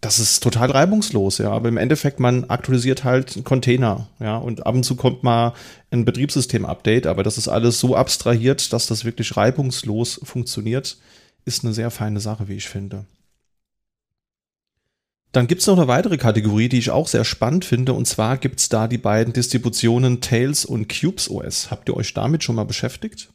Das 0.00 0.18
ist 0.18 0.42
total 0.42 0.70
reibungslos, 0.70 1.38
ja. 1.38 1.50
Aber 1.50 1.68
im 1.68 1.78
Endeffekt, 1.78 2.20
man 2.20 2.44
aktualisiert 2.44 3.02
halt 3.02 3.34
einen 3.34 3.44
Container, 3.44 4.08
ja. 4.20 4.36
Und 4.36 4.66
ab 4.66 4.74
und 4.74 4.84
zu 4.84 4.94
kommt 4.94 5.22
mal 5.22 5.54
ein 5.90 6.04
Betriebssystem-Update, 6.04 7.06
aber 7.06 7.22
das 7.22 7.38
ist 7.38 7.48
alles 7.48 7.80
so 7.80 7.96
abstrahiert, 7.96 8.72
dass 8.72 8.86
das 8.86 9.04
wirklich 9.04 9.36
reibungslos 9.36 10.20
funktioniert, 10.22 10.98
ist 11.46 11.64
eine 11.64 11.72
sehr 11.72 11.90
feine 11.90 12.20
Sache, 12.20 12.46
wie 12.48 12.56
ich 12.56 12.68
finde. 12.68 13.06
Dann 15.36 15.48
gibt 15.48 15.60
es 15.60 15.66
noch 15.66 15.76
eine 15.76 15.86
weitere 15.86 16.16
Kategorie, 16.16 16.70
die 16.70 16.78
ich 16.78 16.88
auch 16.88 17.08
sehr 17.08 17.26
spannend 17.26 17.66
finde, 17.66 17.92
und 17.92 18.06
zwar 18.06 18.38
gibt 18.38 18.58
es 18.58 18.70
da 18.70 18.88
die 18.88 18.96
beiden 18.96 19.34
Distributionen 19.34 20.22
Tails 20.22 20.64
und 20.64 20.88
Cubes 20.88 21.28
OS. 21.28 21.70
Habt 21.70 21.90
ihr 21.90 21.94
euch 21.94 22.14
damit 22.14 22.42
schon 22.42 22.56
mal 22.56 22.64
beschäftigt? 22.64 23.28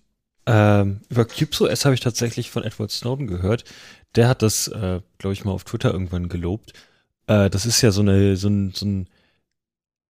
Ähm, 0.48 1.02
über 1.10 1.26
Cubes 1.26 1.62
OS 1.62 1.86
habe 1.86 1.94
ich 1.94 2.02
tatsächlich 2.02 2.50
von 2.50 2.64
Edward 2.64 2.90
Snowden 2.90 3.28
gehört. 3.28 3.66
Der 4.16 4.28
hat 4.28 4.42
das, 4.42 4.68
äh, 4.68 5.02
glaube 5.20 5.34
ich, 5.34 5.46
mal 5.46 5.52
auf 5.52 5.64
Twitter 5.64 5.94
irgendwann 5.94 6.28
gelobt. 6.28 6.74
Äh, 7.28 7.52
das 7.52 7.68
ist 7.68 7.84
ja 7.84 7.92
so 7.92 8.02
eine, 8.02 8.36
so 8.36 8.48
ein, 8.48 8.72
so 8.74 8.88
ein 8.88 9.08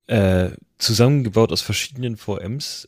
äh, 0.07 0.51
zusammengebaut 0.77 1.51
aus 1.51 1.61
verschiedenen 1.61 2.15
VMs, 2.15 2.87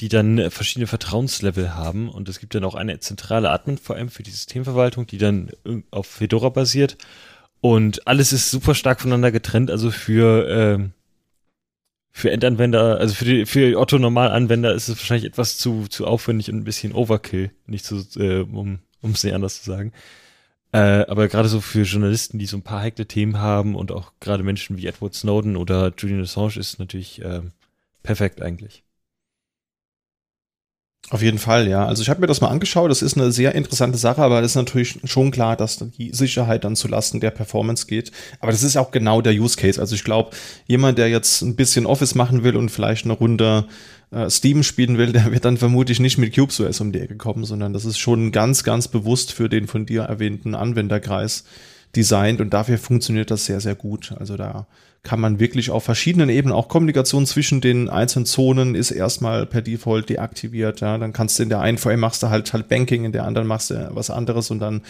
die 0.00 0.08
dann 0.08 0.38
äh, 0.38 0.48
verschiedene 0.48 0.86
Vertrauenslevel 0.86 1.74
haben. 1.74 2.08
Und 2.08 2.30
es 2.30 2.38
gibt 2.38 2.54
dann 2.54 2.64
auch 2.64 2.76
eine 2.76 2.98
zentrale 2.98 3.50
Admin-VM 3.50 4.08
für 4.08 4.22
die 4.22 4.30
Systemverwaltung, 4.30 5.06
die 5.06 5.18
dann 5.18 5.50
auf 5.90 6.06
Fedora 6.06 6.48
basiert. 6.48 6.96
Und 7.60 8.06
alles 8.06 8.32
ist 8.32 8.50
super 8.50 8.74
stark 8.74 9.00
voneinander 9.00 9.32
getrennt. 9.32 9.70
Also 9.70 9.90
für, 9.90 10.48
äh, 10.48 10.88
für 12.12 12.30
Endanwender, 12.30 12.98
also 12.98 13.14
für, 13.14 13.24
die, 13.24 13.46
für 13.46 13.78
Otto-Normalanwender 13.78 14.74
ist 14.74 14.88
es 14.88 14.98
wahrscheinlich 14.98 15.26
etwas 15.26 15.58
zu, 15.58 15.86
zu 15.88 16.06
aufwendig 16.06 16.50
und 16.50 16.58
ein 16.58 16.64
bisschen 16.64 16.92
Overkill, 16.92 17.50
nicht 17.66 17.84
so, 17.84 18.02
äh, 18.20 18.40
um 18.40 18.80
um 19.00 19.12
es 19.12 19.24
nicht 19.24 19.34
anders 19.34 19.62
zu 19.62 19.70
sagen. 19.70 19.92
Äh, 20.72 21.06
aber 21.06 21.28
gerade 21.28 21.48
so 21.48 21.60
für 21.60 21.82
Journalisten, 21.82 22.38
die 22.38 22.46
so 22.46 22.56
ein 22.56 22.62
paar 22.62 22.82
heikle 22.82 23.06
Themen 23.06 23.38
haben 23.38 23.74
und 23.74 23.90
auch 23.90 24.12
gerade 24.20 24.42
Menschen 24.42 24.76
wie 24.76 24.86
Edward 24.86 25.14
Snowden 25.14 25.56
oder 25.56 25.92
Julian 25.96 26.20
Assange 26.20 26.58
ist 26.58 26.78
natürlich 26.78 27.22
äh, 27.22 27.42
perfekt 28.02 28.42
eigentlich. 28.42 28.82
Auf 31.10 31.22
jeden 31.22 31.38
Fall, 31.38 31.68
ja. 31.68 31.86
Also 31.86 32.02
ich 32.02 32.10
habe 32.10 32.20
mir 32.20 32.26
das 32.26 32.42
mal 32.42 32.48
angeschaut. 32.48 32.90
Das 32.90 33.00
ist 33.00 33.16
eine 33.16 33.32
sehr 33.32 33.54
interessante 33.54 33.96
Sache, 33.96 34.20
aber 34.20 34.42
das 34.42 34.52
ist 34.52 34.56
natürlich 34.56 34.98
schon 35.04 35.30
klar, 35.30 35.56
dass 35.56 35.78
die 35.78 36.12
Sicherheit 36.12 36.64
dann 36.64 36.76
zulasten 36.76 37.20
der 37.20 37.30
Performance 37.30 37.86
geht. 37.86 38.12
Aber 38.40 38.52
das 38.52 38.62
ist 38.62 38.76
auch 38.76 38.90
genau 38.90 39.22
der 39.22 39.32
Use 39.32 39.56
Case. 39.56 39.80
Also 39.80 39.94
ich 39.94 40.04
glaube, 40.04 40.30
jemand, 40.66 40.98
der 40.98 41.08
jetzt 41.08 41.40
ein 41.40 41.56
bisschen 41.56 41.86
Office 41.86 42.14
machen 42.14 42.44
will 42.44 42.56
und 42.56 42.70
vielleicht 42.70 43.06
eine 43.06 43.14
Runde 43.14 43.64
äh, 44.10 44.28
Steam 44.28 44.62
spielen 44.62 44.98
will, 44.98 45.12
der 45.12 45.32
wird 45.32 45.46
dann 45.46 45.56
vermutlich 45.56 45.98
nicht 45.98 46.18
mit 46.18 46.34
CubeSOS 46.34 46.80
um 46.82 46.92
die 46.92 47.00
Ecke 47.00 47.16
kommen, 47.16 47.44
sondern 47.44 47.72
das 47.72 47.86
ist 47.86 47.98
schon 47.98 48.30
ganz, 48.30 48.62
ganz 48.62 48.86
bewusst 48.88 49.32
für 49.32 49.48
den 49.48 49.66
von 49.66 49.86
dir 49.86 50.02
erwähnten 50.02 50.54
Anwenderkreis 50.54 51.44
designt 51.98 52.40
und 52.40 52.54
dafür 52.54 52.78
funktioniert 52.78 53.30
das 53.32 53.44
sehr, 53.44 53.60
sehr 53.60 53.74
gut. 53.74 54.14
Also 54.18 54.36
da 54.36 54.68
kann 55.02 55.18
man 55.20 55.40
wirklich 55.40 55.70
auf 55.70 55.82
verschiedenen 55.82 56.28
Ebenen, 56.28 56.54
auch 56.54 56.68
Kommunikation 56.68 57.26
zwischen 57.26 57.60
den 57.60 57.88
einzelnen 57.88 58.24
Zonen 58.24 58.76
ist 58.76 58.92
erstmal 58.92 59.46
per 59.46 59.62
Default 59.62 60.08
deaktiviert. 60.08 60.80
Ja, 60.80 60.96
dann 60.96 61.12
kannst 61.12 61.38
du 61.38 61.42
in 61.42 61.48
der 61.48 61.60
einen 61.60 61.76
VM 61.76 61.98
machst 61.98 62.22
du 62.22 62.28
halt 62.28 62.52
halt 62.52 62.68
Banking, 62.68 63.04
in 63.04 63.12
der 63.12 63.24
anderen 63.24 63.48
machst 63.48 63.70
du 63.70 63.90
was 63.92 64.10
anderes 64.10 64.50
und 64.52 64.60
dann 64.60 64.82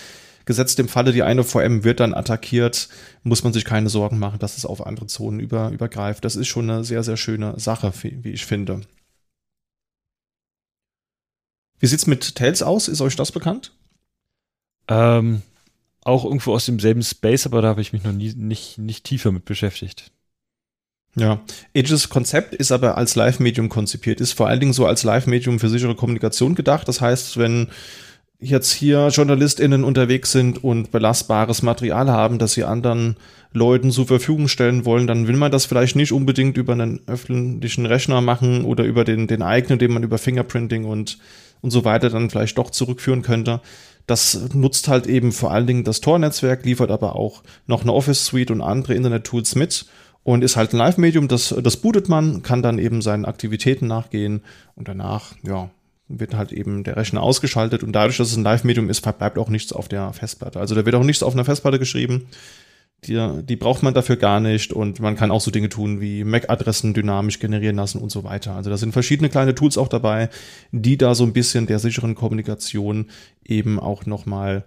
gesetzt 0.45 0.79
im 0.81 0.89
Falle, 0.89 1.13
die 1.13 1.23
eine 1.23 1.45
VM 1.45 1.83
wird 1.83 2.01
dann 2.01 2.15
attackiert, 2.15 2.89
muss 3.23 3.43
man 3.43 3.55
sich 3.55 3.65
keine 3.65 3.89
Sorgen 3.89 4.19
machen, 4.19 4.39
dass 4.39 4.59
es 4.59 4.67
auf 4.67 4.87
andere 4.87 5.07
Zonen 5.07 5.41
über, 5.41 5.71
übergreift. 5.71 6.25
Das 6.25 6.37
ist 6.37 6.49
schon 6.49 6.69
eine 6.69 6.85
sehr, 6.85 7.03
sehr 7.03 7.17
schöne 7.17 7.59
Sache, 7.59 7.93
wie 8.03 8.31
ich 8.31 8.45
finde. 8.45 8.83
Wie 11.79 11.87
sieht's 11.87 12.07
mit 12.07 12.35
Tails 12.35 12.63
aus? 12.63 12.89
Ist 12.89 13.01
euch 13.01 13.17
das 13.17 13.33
bekannt? 13.33 13.73
Ähm, 14.89 15.43
auch 16.03 16.25
irgendwo 16.25 16.53
aus 16.55 16.67
demselben 16.67 17.03
Space, 17.03 17.47
aber 17.47 17.63
da 17.63 17.69
habe 17.69 17.81
ich 17.81 17.93
mich 17.93 18.05
noch 18.05 18.13
nie 18.13 18.33
nicht, 18.35 18.79
nicht 18.79 19.05
tiefer 19.05 19.33
mit 19.33 19.45
beschäftigt. 19.45 20.11
Ja, 21.17 21.41
Aegis 21.75 22.09
Konzept 22.09 22.55
ist 22.55 22.71
aber 22.71 22.97
als 22.97 23.17
Live-Medium 23.17 23.69
konzipiert, 23.69 24.21
ist 24.21 24.33
vor 24.33 24.47
allen 24.47 24.61
Dingen 24.61 24.73
so 24.73 24.87
als 24.87 25.03
Live-Medium 25.03 25.59
für 25.59 25.69
sichere 25.69 25.95
Kommunikation 25.95 26.55
gedacht. 26.55 26.87
Das 26.87 27.01
heißt, 27.01 27.39
wenn 27.39 27.69
jetzt 28.41 28.73
hier 28.73 29.09
JournalistInnen 29.09 29.83
unterwegs 29.83 30.31
sind 30.31 30.63
und 30.63 30.93
belastbares 30.93 31.63
Material 31.63 32.09
haben, 32.09 32.39
das 32.39 32.53
sie 32.53 32.65
anderen 32.65 33.17
Leuten 33.53 33.91
zur 33.91 34.07
Verfügung 34.07 34.47
stellen 34.47 34.85
wollen, 34.85 35.07
dann 35.07 35.27
will 35.27 35.37
man 35.37 35.51
das 35.51 35.65
vielleicht 35.65 35.97
nicht 35.97 36.13
unbedingt 36.13 36.57
über 36.57 36.75
einen 36.75 37.01
öffentlichen 37.07 37.87
Rechner 37.87 38.21
machen 38.21 38.65
oder 38.65 38.85
über 38.85 39.05
den, 39.05 39.27
den 39.27 39.43
eigenen, 39.43 39.79
den 39.79 39.93
man 39.93 40.03
über 40.03 40.19
Fingerprinting 40.19 40.85
und, 40.85 41.19
und 41.63 41.71
so 41.71 41.85
weiter 41.85 42.11
dann 42.11 42.31
vielleicht 42.31 42.59
doch 42.59 42.71
zurückführen 42.71 43.23
könnte. 43.23 43.61
Das 44.09 44.53
nutzt 44.55 44.89
halt 44.89 45.07
eben 45.07 45.31
vor 45.31 45.53
allen 45.53 45.69
Dingen 45.69 45.85
das 45.85 46.01
Tor-Netzwerk, 46.01 46.65
liefert 46.65 46.91
aber 46.91 47.15
auch 47.15 47.45
noch 47.67 47.83
eine 47.83 47.93
Office-Suite 47.93 48.51
und 48.51 48.61
andere 48.61 48.95
Internet-Tools 48.95 49.55
mit 49.55 49.87
und 50.25 50.43
ist 50.43 50.57
halt 50.57 50.73
ein 50.73 50.79
Live-Medium, 50.79 51.29
das, 51.29 51.55
das 51.63 51.77
bootet 51.77 52.09
man, 52.09 52.43
kann 52.43 52.63
dann 52.63 52.79
eben 52.79 53.01
seinen 53.03 53.25
Aktivitäten 53.25 53.87
nachgehen 53.87 54.43
und 54.75 54.89
danach, 54.89 55.35
ja, 55.43 55.71
wird 56.09 56.35
halt 56.35 56.53
eben 56.53 56.85
der 56.85 56.97
Rechner 56.97 57.23
ausgeschaltet 57.23 57.83
und 57.83 57.93
dadurch, 57.93 58.17
dass 58.17 58.31
es 58.31 58.37
ein 58.37 58.43
Live-Medium 58.43 58.89
ist, 58.89 59.03
bleibt 59.03 59.39
auch 59.39 59.51
nichts 59.51 59.73
auf 59.73 59.89
der 59.89 60.13
Festplatte. 60.13 60.59
Also 60.59 60.75
da 60.75 60.85
wird 60.85 60.97
auch 60.97 61.05
nichts 61.05 61.23
auf 61.23 61.35
einer 61.35 61.45
Festplatte 61.45 61.79
geschrieben. 61.79 62.29
Die, 63.05 63.43
die 63.45 63.57
braucht 63.57 63.85
man 63.85 63.95
dafür 63.95 64.17
gar 64.17 64.41
nicht 64.41 64.73
und 64.73 64.99
man 64.99 65.15
kann 65.15 65.31
auch 65.31 65.41
so 65.41 65.53
Dinge 65.53 65.69
tun 65.69 66.01
wie 66.01 66.25
MAC-Adressen 66.25 66.95
dynamisch 66.95 67.39
generieren 67.39 67.77
lassen 67.77 68.03
und 68.03 68.11
so 68.11 68.25
weiter. 68.25 68.55
Also 68.55 68.71
da 68.71 68.77
sind 68.77 68.93
verschiedene 68.93 69.29
kleine 69.29 69.55
Tools 69.55 69.79
auch 69.79 69.89
dabei, 69.89 70.31
die 70.73 70.99
da 70.99 71.15
so 71.15 71.23
ein 71.23 71.33
bisschen 71.33 71.67
der 71.67 71.79
sicheren 71.79 72.17
Kommunikation 72.17 73.07
eben 73.45 73.79
auch 73.79 74.05
nochmal 74.05 74.65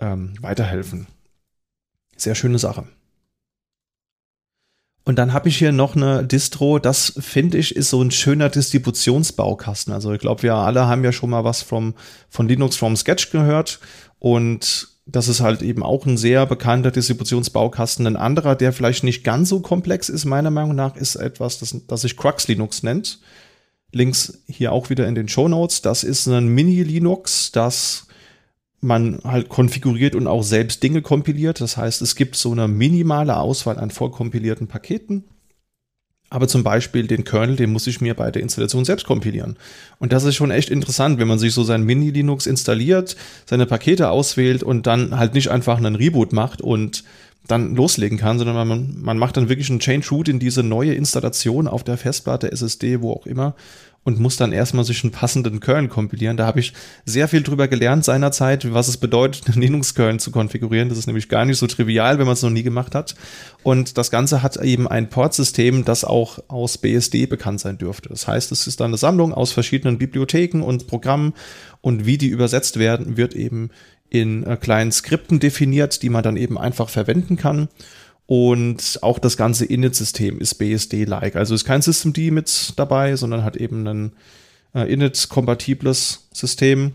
ähm, 0.00 0.34
weiterhelfen. 0.40 1.06
Sehr 2.16 2.34
schöne 2.34 2.58
Sache. 2.58 2.88
Und 5.04 5.16
dann 5.16 5.32
habe 5.32 5.48
ich 5.48 5.56
hier 5.56 5.72
noch 5.72 5.96
eine 5.96 6.24
Distro, 6.24 6.78
das 6.78 7.14
finde 7.18 7.58
ich 7.58 7.74
ist 7.74 7.90
so 7.90 8.02
ein 8.02 8.10
schöner 8.10 8.48
Distributionsbaukasten. 8.48 9.92
Also 9.92 10.12
ich 10.12 10.20
glaube, 10.20 10.42
wir 10.42 10.54
alle 10.54 10.86
haben 10.86 11.04
ja 11.04 11.12
schon 11.12 11.30
mal 11.30 11.42
was 11.42 11.62
vom, 11.62 11.94
von 12.28 12.46
Linux 12.46 12.76
from 12.76 12.96
Sketch 12.96 13.30
gehört 13.30 13.80
und 14.18 14.89
das 15.06 15.28
ist 15.28 15.40
halt 15.40 15.62
eben 15.62 15.82
auch 15.82 16.06
ein 16.06 16.16
sehr 16.16 16.46
bekannter 16.46 16.90
Distributionsbaukasten. 16.90 18.06
Ein 18.06 18.16
anderer, 18.16 18.54
der 18.54 18.72
vielleicht 18.72 19.04
nicht 19.04 19.24
ganz 19.24 19.48
so 19.48 19.60
komplex 19.60 20.08
ist, 20.08 20.24
meiner 20.24 20.50
Meinung 20.50 20.74
nach, 20.74 20.96
ist 20.96 21.16
etwas, 21.16 21.58
das, 21.58 21.76
das 21.86 22.02
sich 22.02 22.16
Crux 22.16 22.48
Linux 22.48 22.82
nennt. 22.82 23.20
Links 23.92 24.42
hier 24.46 24.72
auch 24.72 24.90
wieder 24.90 25.08
in 25.08 25.14
den 25.14 25.28
Show 25.28 25.48
Notes. 25.48 25.82
Das 25.82 26.04
ist 26.04 26.26
ein 26.26 26.48
Mini-Linux, 26.48 27.50
das 27.50 28.06
man 28.80 29.20
halt 29.24 29.48
konfiguriert 29.48 30.14
und 30.14 30.26
auch 30.26 30.42
selbst 30.42 30.82
Dinge 30.82 31.02
kompiliert. 31.02 31.60
Das 31.60 31.76
heißt, 31.76 32.00
es 32.02 32.14
gibt 32.14 32.36
so 32.36 32.52
eine 32.52 32.68
minimale 32.68 33.36
Auswahl 33.36 33.78
an 33.78 33.90
vorkompilierten 33.90 34.68
Paketen. 34.68 35.24
Aber 36.30 36.46
zum 36.46 36.62
Beispiel 36.62 37.08
den 37.08 37.24
Kernel, 37.24 37.56
den 37.56 37.72
muss 37.72 37.88
ich 37.88 38.00
mir 38.00 38.14
bei 38.14 38.30
der 38.30 38.40
Installation 38.42 38.84
selbst 38.84 39.04
kompilieren. 39.04 39.56
Und 39.98 40.12
das 40.12 40.24
ist 40.24 40.36
schon 40.36 40.52
echt 40.52 40.70
interessant, 40.70 41.18
wenn 41.18 41.26
man 41.26 41.40
sich 41.40 41.52
so 41.52 41.64
sein 41.64 41.82
Mini-Linux 41.82 42.46
installiert, 42.46 43.16
seine 43.46 43.66
Pakete 43.66 44.10
auswählt 44.10 44.62
und 44.62 44.86
dann 44.86 45.18
halt 45.18 45.34
nicht 45.34 45.48
einfach 45.48 45.76
einen 45.76 45.96
Reboot 45.96 46.32
macht 46.32 46.62
und 46.62 47.02
dann 47.48 47.74
loslegen 47.74 48.16
kann, 48.16 48.38
sondern 48.38 48.68
man, 48.68 48.94
man 49.00 49.18
macht 49.18 49.36
dann 49.36 49.48
wirklich 49.48 49.70
einen 49.70 49.80
Change 49.80 50.08
Root 50.10 50.28
in 50.28 50.38
diese 50.38 50.62
neue 50.62 50.94
Installation 50.94 51.66
auf 51.66 51.82
der 51.82 51.96
Festplatte, 51.96 52.52
SSD, 52.52 53.00
wo 53.00 53.12
auch 53.12 53.26
immer 53.26 53.54
und 54.02 54.18
muss 54.18 54.36
dann 54.36 54.52
erstmal 54.52 54.84
sich 54.84 55.04
einen 55.04 55.12
passenden 55.12 55.60
Kernel 55.60 55.88
kompilieren. 55.88 56.36
Da 56.36 56.46
habe 56.46 56.60
ich 56.60 56.72
sehr 57.04 57.28
viel 57.28 57.42
drüber 57.42 57.68
gelernt 57.68 58.04
seinerzeit, 58.04 58.72
was 58.72 58.88
es 58.88 58.96
bedeutet, 58.96 59.46
einen 59.46 59.60
Linux-Kernel 59.60 60.20
zu 60.20 60.30
konfigurieren. 60.30 60.88
Das 60.88 60.96
ist 60.96 61.06
nämlich 61.06 61.28
gar 61.28 61.44
nicht 61.44 61.58
so 61.58 61.66
trivial, 61.66 62.18
wenn 62.18 62.24
man 62.24 62.32
es 62.32 62.42
noch 62.42 62.50
nie 62.50 62.62
gemacht 62.62 62.94
hat. 62.94 63.14
Und 63.62 63.98
das 63.98 64.10
Ganze 64.10 64.42
hat 64.42 64.56
eben 64.56 64.88
ein 64.88 65.10
Portsystem, 65.10 65.84
das 65.84 66.04
auch 66.04 66.38
aus 66.48 66.78
BSD 66.78 67.26
bekannt 67.26 67.60
sein 67.60 67.76
dürfte. 67.76 68.08
Das 68.08 68.26
heißt, 68.26 68.50
es 68.52 68.66
ist 68.66 68.80
dann 68.80 68.90
eine 68.90 68.96
Sammlung 68.96 69.34
aus 69.34 69.52
verschiedenen 69.52 69.98
Bibliotheken 69.98 70.62
und 70.62 70.86
Programmen 70.86 71.34
und 71.82 72.06
wie 72.06 72.16
die 72.16 72.28
übersetzt 72.28 72.78
werden, 72.78 73.18
wird 73.18 73.34
eben 73.34 73.70
in 74.10 74.44
äh, 74.44 74.56
kleinen 74.56 74.92
Skripten 74.92 75.40
definiert, 75.40 76.02
die 76.02 76.08
man 76.08 76.22
dann 76.22 76.36
eben 76.36 76.58
einfach 76.58 76.88
verwenden 76.88 77.36
kann. 77.36 77.68
Und 78.30 79.00
auch 79.02 79.18
das 79.18 79.36
ganze 79.36 79.64
Init-System 79.64 80.38
ist 80.38 80.54
BSD-like. 80.54 81.34
Also 81.34 81.52
ist 81.52 81.64
kein 81.64 81.82
Systemd 81.82 82.16
mit 82.30 82.74
dabei, 82.76 83.16
sondern 83.16 83.42
hat 83.42 83.56
eben 83.56 83.84
ein 83.88 84.12
äh, 84.72 84.82
Init-kompatibles 84.82 86.28
System. 86.32 86.92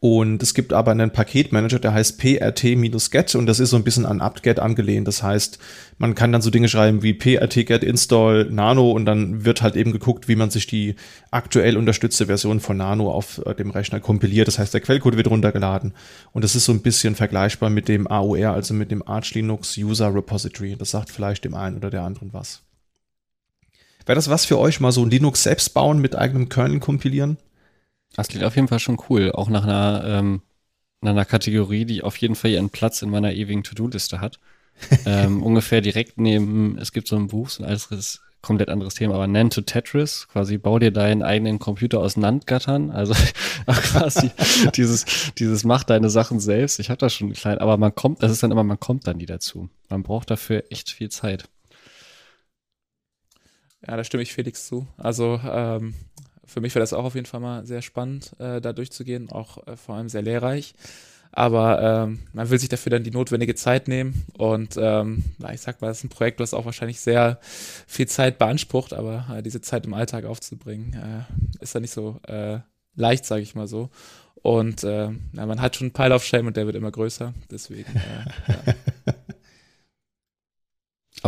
Und 0.00 0.44
es 0.44 0.54
gibt 0.54 0.72
aber 0.72 0.92
einen 0.92 1.10
Paketmanager, 1.10 1.80
der 1.80 1.92
heißt 1.92 2.20
prt-get 2.20 3.34
und 3.34 3.46
das 3.46 3.58
ist 3.58 3.70
so 3.70 3.76
ein 3.76 3.82
bisschen 3.82 4.06
an 4.06 4.20
apt-get 4.20 4.60
angelehnt. 4.60 5.08
Das 5.08 5.24
heißt, 5.24 5.58
man 5.98 6.14
kann 6.14 6.30
dann 6.30 6.40
so 6.40 6.50
Dinge 6.50 6.68
schreiben 6.68 7.02
wie 7.02 7.14
prt-get 7.14 7.82
install 7.82 8.44
nano 8.44 8.92
und 8.92 9.06
dann 9.06 9.44
wird 9.44 9.60
halt 9.60 9.74
eben 9.74 9.90
geguckt, 9.90 10.28
wie 10.28 10.36
man 10.36 10.50
sich 10.50 10.68
die 10.68 10.94
aktuell 11.32 11.76
unterstützte 11.76 12.26
Version 12.26 12.60
von 12.60 12.76
nano 12.76 13.10
auf 13.10 13.44
äh, 13.44 13.54
dem 13.56 13.70
Rechner 13.70 13.98
kompiliert. 13.98 14.46
Das 14.46 14.60
heißt, 14.60 14.72
der 14.72 14.82
Quellcode 14.82 15.16
wird 15.16 15.30
runtergeladen 15.30 15.94
und 16.32 16.44
das 16.44 16.54
ist 16.54 16.66
so 16.66 16.72
ein 16.72 16.82
bisschen 16.82 17.16
vergleichbar 17.16 17.68
mit 17.68 17.88
dem 17.88 18.06
AOR, 18.06 18.52
also 18.52 18.74
mit 18.74 18.92
dem 18.92 19.06
Arch 19.06 19.34
Linux 19.34 19.76
User 19.76 20.14
Repository. 20.14 20.76
Das 20.78 20.92
sagt 20.92 21.10
vielleicht 21.10 21.44
dem 21.44 21.54
einen 21.54 21.76
oder 21.76 21.90
der 21.90 22.02
anderen 22.02 22.32
was. 22.32 22.62
Wäre 24.06 24.14
das 24.14 24.30
was 24.30 24.44
für 24.44 24.58
euch, 24.58 24.78
mal 24.78 24.92
so 24.92 25.02
ein 25.02 25.10
Linux 25.10 25.42
selbst 25.42 25.74
bauen 25.74 25.98
mit 25.98 26.14
eigenem 26.14 26.48
Kernel 26.48 26.78
kompilieren? 26.78 27.36
Das 28.14 28.28
klingt 28.28 28.44
auf 28.44 28.56
jeden 28.56 28.68
Fall 28.68 28.78
schon 28.78 28.98
cool. 29.08 29.32
Auch 29.32 29.48
nach 29.48 29.64
einer, 29.64 30.02
ähm, 30.04 30.42
nach 31.00 31.12
einer 31.12 31.24
Kategorie, 31.24 31.84
die 31.84 32.02
auf 32.02 32.16
jeden 32.16 32.34
Fall 32.34 32.50
ihren 32.50 32.70
Platz 32.70 33.02
in 33.02 33.10
meiner 33.10 33.32
ewigen 33.32 33.62
To-Do-Liste 33.62 34.20
hat. 34.20 34.38
ähm, 35.06 35.42
ungefähr 35.42 35.80
direkt 35.80 36.18
neben, 36.18 36.78
es 36.78 36.92
gibt 36.92 37.08
so 37.08 37.16
ein 37.16 37.28
Buch, 37.28 37.48
so 37.48 37.62
ein 37.62 37.68
anderes, 37.68 38.20
komplett 38.40 38.68
anderes 38.68 38.94
Thema, 38.94 39.14
aber 39.14 39.26
Nan 39.26 39.50
to 39.50 39.60
Tetris, 39.60 40.28
quasi 40.28 40.58
bau 40.58 40.78
dir 40.78 40.92
deinen 40.92 41.22
eigenen 41.22 41.58
Computer 41.58 41.98
aus 41.98 42.16
Nandgattern, 42.16 42.90
also 42.90 43.14
quasi 43.66 44.30
dieses, 44.76 45.32
dieses 45.36 45.64
mach 45.64 45.82
deine 45.82 46.10
Sachen 46.10 46.38
selbst. 46.38 46.78
Ich 46.78 46.90
habe 46.90 46.98
das 46.98 47.14
schon 47.14 47.32
klein, 47.32 47.58
aber 47.58 47.76
man 47.76 47.94
kommt, 47.94 48.22
das 48.22 48.30
ist 48.30 48.42
dann 48.42 48.52
immer, 48.52 48.64
man 48.64 48.78
kommt 48.78 49.06
dann 49.06 49.16
nie 49.16 49.26
dazu. 49.26 49.68
Man 49.88 50.02
braucht 50.02 50.30
dafür 50.30 50.64
echt 50.70 50.90
viel 50.90 51.08
Zeit. 51.08 51.48
Ja, 53.86 53.96
da 53.96 54.04
stimme 54.04 54.22
ich 54.22 54.32
Felix 54.32 54.66
zu. 54.66 54.86
Also 54.96 55.40
ähm, 55.44 55.94
für 56.48 56.60
mich 56.60 56.74
wäre 56.74 56.82
das 56.82 56.92
auch 56.92 57.04
auf 57.04 57.14
jeden 57.14 57.26
Fall 57.26 57.40
mal 57.40 57.64
sehr 57.66 57.82
spannend, 57.82 58.32
äh, 58.40 58.60
da 58.60 58.72
durchzugehen, 58.72 59.30
auch 59.30 59.66
äh, 59.66 59.76
vor 59.76 59.94
allem 59.94 60.08
sehr 60.08 60.22
lehrreich. 60.22 60.74
aber 61.30 61.80
ähm, 62.08 62.20
man 62.32 62.48
will 62.50 62.58
sich 62.58 62.70
dafür 62.70 62.90
dann 62.90 63.04
die 63.04 63.10
notwendige 63.10 63.54
Zeit 63.54 63.86
nehmen 63.86 64.24
und 64.38 64.76
ähm, 64.80 65.24
na, 65.38 65.52
ich 65.52 65.60
sag 65.60 65.80
mal, 65.80 65.88
das 65.88 65.98
ist 65.98 66.04
ein 66.04 66.08
Projekt, 66.08 66.40
was 66.40 66.54
auch 66.54 66.64
wahrscheinlich 66.64 67.00
sehr 67.00 67.38
viel 67.86 68.08
Zeit 68.08 68.38
beansprucht, 68.38 68.92
aber 68.94 69.26
äh, 69.36 69.42
diese 69.42 69.60
Zeit 69.60 69.84
im 69.86 69.94
Alltag 69.94 70.24
aufzubringen, 70.24 70.94
äh, 70.94 71.62
ist 71.62 71.74
ja 71.74 71.80
nicht 71.80 71.92
so 71.92 72.18
äh, 72.26 72.60
leicht, 72.96 73.26
sage 73.26 73.42
ich 73.42 73.54
mal 73.54 73.68
so. 73.68 73.90
Und 74.40 74.84
äh, 74.84 75.10
na, 75.32 75.46
man 75.46 75.60
hat 75.60 75.76
schon 75.76 75.86
einen 75.86 75.92
Pile 75.92 76.14
of 76.14 76.24
Shame 76.24 76.46
und 76.46 76.56
der 76.56 76.64
wird 76.66 76.76
immer 76.76 76.90
größer, 76.90 77.34
deswegen. 77.50 77.92
Ja. 79.06 79.14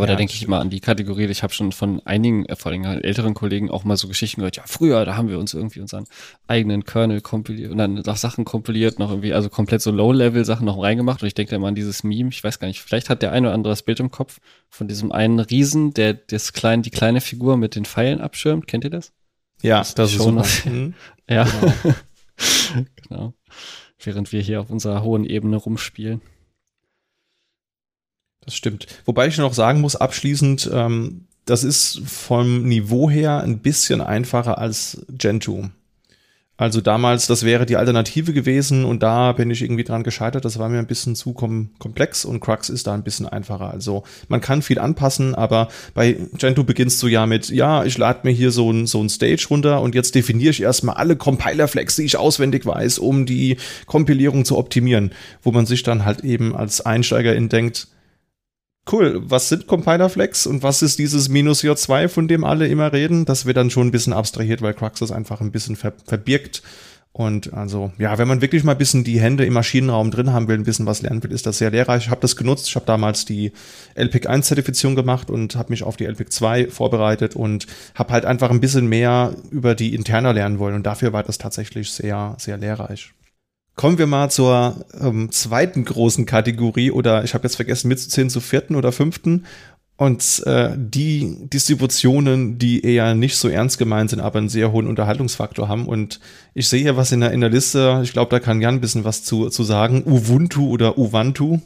Aber 0.00 0.06
Ja, 0.06 0.14
da 0.14 0.16
denke 0.16 0.32
ich 0.32 0.48
mal 0.48 0.60
an 0.60 0.70
die 0.70 0.80
Kategorie, 0.80 1.26
ich 1.26 1.42
habe 1.42 1.52
schon 1.52 1.72
von 1.72 2.00
einigen, 2.06 2.46
äh, 2.46 2.56
vor 2.56 2.72
allem 2.72 2.84
älteren 2.84 3.34
Kollegen 3.34 3.70
auch 3.70 3.84
mal 3.84 3.98
so 3.98 4.08
Geschichten 4.08 4.40
gehört, 4.40 4.56
ja, 4.56 4.62
früher, 4.66 5.04
da 5.04 5.14
haben 5.14 5.28
wir 5.28 5.38
uns 5.38 5.52
irgendwie 5.52 5.80
unseren 5.80 6.06
eigenen 6.46 6.84
Kernel 6.84 7.20
kompiliert 7.20 7.70
und 7.70 7.76
dann 7.76 7.94
noch 7.94 8.16
Sachen 8.16 8.46
kompiliert, 8.46 8.98
noch 8.98 9.10
irgendwie, 9.10 9.34
also 9.34 9.50
komplett 9.50 9.82
so 9.82 9.90
Low-Level-Sachen 9.90 10.64
noch 10.64 10.82
reingemacht 10.82 11.20
und 11.20 11.28
ich 11.28 11.34
denke 11.34 11.50
da 11.50 11.56
immer 11.56 11.68
an 11.68 11.74
dieses 11.74 12.02
Meme, 12.02 12.30
ich 12.30 12.42
weiß 12.42 12.58
gar 12.58 12.68
nicht, 12.68 12.80
vielleicht 12.80 13.10
hat 13.10 13.20
der 13.20 13.32
eine 13.32 13.48
oder 13.48 13.54
andere 13.54 13.72
das 13.72 13.82
Bild 13.82 14.00
im 14.00 14.10
Kopf 14.10 14.40
von 14.70 14.88
diesem 14.88 15.12
einen 15.12 15.38
Riesen, 15.38 15.92
der 15.92 16.14
das 16.14 16.54
kleine, 16.54 16.80
die 16.80 16.90
kleine 16.90 17.20
Figur 17.20 17.58
mit 17.58 17.74
den 17.74 17.84
Pfeilen 17.84 18.22
abschirmt, 18.22 18.66
kennt 18.66 18.84
ihr 18.84 18.90
das? 18.90 19.12
Ja, 19.62 19.80
Das 19.80 19.94
das 19.94 20.12
ist 20.14 20.22
schon. 20.22 20.36
Mhm. 20.64 20.94
Ja. 21.28 21.46
genau. 23.08 23.34
Während 24.02 24.32
wir 24.32 24.40
hier 24.40 24.60
auf 24.62 24.70
unserer 24.70 25.02
hohen 25.02 25.24
Ebene 25.24 25.56
rumspielen. 25.56 26.20
Das 28.44 28.54
stimmt. 28.54 28.86
Wobei 29.04 29.26
ich 29.26 29.38
noch 29.38 29.54
sagen 29.54 29.80
muss, 29.80 29.96
abschließend, 29.96 30.70
ähm, 30.72 31.26
das 31.44 31.64
ist 31.64 32.00
vom 32.06 32.62
Niveau 32.62 33.10
her 33.10 33.40
ein 33.40 33.58
bisschen 33.58 34.00
einfacher 34.00 34.58
als 34.58 35.04
Gentoo. 35.10 35.68
Also 36.60 36.82
damals, 36.82 37.26
das 37.26 37.42
wäre 37.42 37.64
die 37.64 37.78
Alternative 37.78 38.34
gewesen 38.34 38.84
und 38.84 39.02
da 39.02 39.32
bin 39.32 39.50
ich 39.50 39.62
irgendwie 39.62 39.82
dran 39.82 40.02
gescheitert. 40.02 40.44
Das 40.44 40.58
war 40.58 40.68
mir 40.68 40.78
ein 40.78 40.86
bisschen 40.86 41.16
zu 41.16 41.32
kom 41.32 41.70
komplex 41.78 42.26
und 42.26 42.40
Crux 42.40 42.68
ist 42.68 42.86
da 42.86 42.92
ein 42.92 43.02
bisschen 43.02 43.26
einfacher. 43.26 43.70
Also 43.70 44.02
man 44.28 44.42
kann 44.42 44.60
viel 44.60 44.78
anpassen, 44.78 45.34
aber 45.34 45.68
bei 45.94 46.18
Gentoo 46.36 46.62
beginnst 46.62 47.02
du 47.02 47.06
ja 47.06 47.24
mit, 47.24 47.48
ja, 47.48 47.82
ich 47.84 47.96
lade 47.96 48.20
mir 48.24 48.32
hier 48.32 48.50
so 48.50 48.70
ein, 48.70 48.86
so 48.86 49.02
ein 49.02 49.08
Stage 49.08 49.46
runter 49.48 49.80
und 49.80 49.94
jetzt 49.94 50.14
definiere 50.14 50.50
ich 50.50 50.60
erstmal 50.60 50.96
alle 50.96 51.16
Compiler-Flags, 51.16 51.96
die 51.96 52.04
ich 52.04 52.18
auswendig 52.18 52.66
weiß, 52.66 52.98
um 52.98 53.24
die 53.24 53.56
Kompilierung 53.86 54.44
zu 54.44 54.58
optimieren, 54.58 55.12
wo 55.42 55.52
man 55.52 55.64
sich 55.64 55.82
dann 55.82 56.04
halt 56.04 56.24
eben 56.24 56.54
als 56.54 56.82
Einsteigerin 56.82 57.48
denkt, 57.48 57.88
cool, 58.90 59.20
was 59.24 59.48
sind 59.48 59.66
Compiler-Flags 59.66 60.46
und 60.46 60.62
was 60.62 60.82
ist 60.82 60.98
dieses 60.98 61.28
minus 61.28 61.62
J2, 61.62 62.08
von 62.08 62.28
dem 62.28 62.44
alle 62.44 62.68
immer 62.68 62.92
reden? 62.92 63.24
Das 63.24 63.46
wird 63.46 63.56
dann 63.56 63.70
schon 63.70 63.88
ein 63.88 63.92
bisschen 63.92 64.12
abstrahiert, 64.12 64.62
weil 64.62 64.74
Crux 64.74 65.00
das 65.00 65.12
einfach 65.12 65.40
ein 65.40 65.52
bisschen 65.52 65.76
ver 65.76 65.92
verbirgt. 66.06 66.62
Und 67.12 67.52
also, 67.52 67.92
ja, 67.98 68.18
wenn 68.18 68.28
man 68.28 68.40
wirklich 68.40 68.62
mal 68.62 68.72
ein 68.72 68.78
bisschen 68.78 69.02
die 69.02 69.20
Hände 69.20 69.44
im 69.44 69.52
Maschinenraum 69.54 70.12
drin 70.12 70.32
haben 70.32 70.46
will, 70.46 70.56
ein 70.56 70.62
bisschen 70.62 70.86
was 70.86 71.02
lernen 71.02 71.22
will, 71.24 71.32
ist 71.32 71.44
das 71.44 71.58
sehr 71.58 71.70
lehrreich. 71.70 72.04
Ich 72.04 72.10
habe 72.10 72.20
das 72.20 72.36
genutzt. 72.36 72.68
Ich 72.68 72.76
habe 72.76 72.86
damals 72.86 73.24
die 73.24 73.52
LPIC 73.96 74.28
1 74.28 74.46
Zertifizierung 74.46 74.94
gemacht 74.94 75.28
und 75.28 75.56
habe 75.56 75.70
mich 75.70 75.82
auf 75.82 75.96
die 75.96 76.04
LPIC 76.04 76.32
2 76.32 76.68
vorbereitet 76.68 77.34
und 77.34 77.66
habe 77.96 78.12
halt 78.12 78.24
einfach 78.24 78.50
ein 78.50 78.60
bisschen 78.60 78.86
mehr 78.86 79.34
über 79.50 79.74
die 79.74 79.94
Interna 79.94 80.30
lernen 80.30 80.60
wollen. 80.60 80.76
Und 80.76 80.86
dafür 80.86 81.12
war 81.12 81.24
das 81.24 81.38
tatsächlich 81.38 81.90
sehr, 81.90 82.36
sehr 82.38 82.58
lehrreich. 82.58 83.12
Kommen 83.80 83.96
wir 83.96 84.06
mal 84.06 84.30
zur 84.30 84.84
ähm, 85.00 85.32
zweiten 85.32 85.86
großen 85.86 86.26
Kategorie 86.26 86.90
oder 86.90 87.24
ich 87.24 87.32
habe 87.32 87.44
jetzt 87.44 87.56
vergessen 87.56 87.88
mitzuzählen 87.88 88.28
zur 88.28 88.42
vierten 88.42 88.76
oder 88.76 88.92
fünften. 88.92 89.46
Und 89.96 90.42
äh, 90.44 90.74
die 90.76 91.48
Distributionen, 91.48 92.58
die 92.58 92.84
eher 92.84 93.14
nicht 93.14 93.38
so 93.38 93.48
ernst 93.48 93.78
gemeint 93.78 94.10
sind, 94.10 94.20
aber 94.20 94.38
einen 94.38 94.50
sehr 94.50 94.70
hohen 94.70 94.86
Unterhaltungsfaktor 94.86 95.66
haben. 95.66 95.88
Und 95.88 96.20
ich 96.52 96.68
sehe 96.68 96.82
hier 96.82 96.98
was 96.98 97.10
in 97.12 97.20
der, 97.20 97.30
in 97.30 97.40
der 97.40 97.48
Liste, 97.48 98.02
ich 98.04 98.12
glaube, 98.12 98.30
da 98.30 98.38
kann 98.38 98.60
Jan 98.60 98.74
ein 98.74 98.80
bisschen 98.82 99.04
was 99.04 99.24
zu, 99.24 99.48
zu 99.48 99.64
sagen. 99.64 100.02
Ubuntu 100.04 100.68
oder 100.68 100.98
Uvantu. 100.98 101.60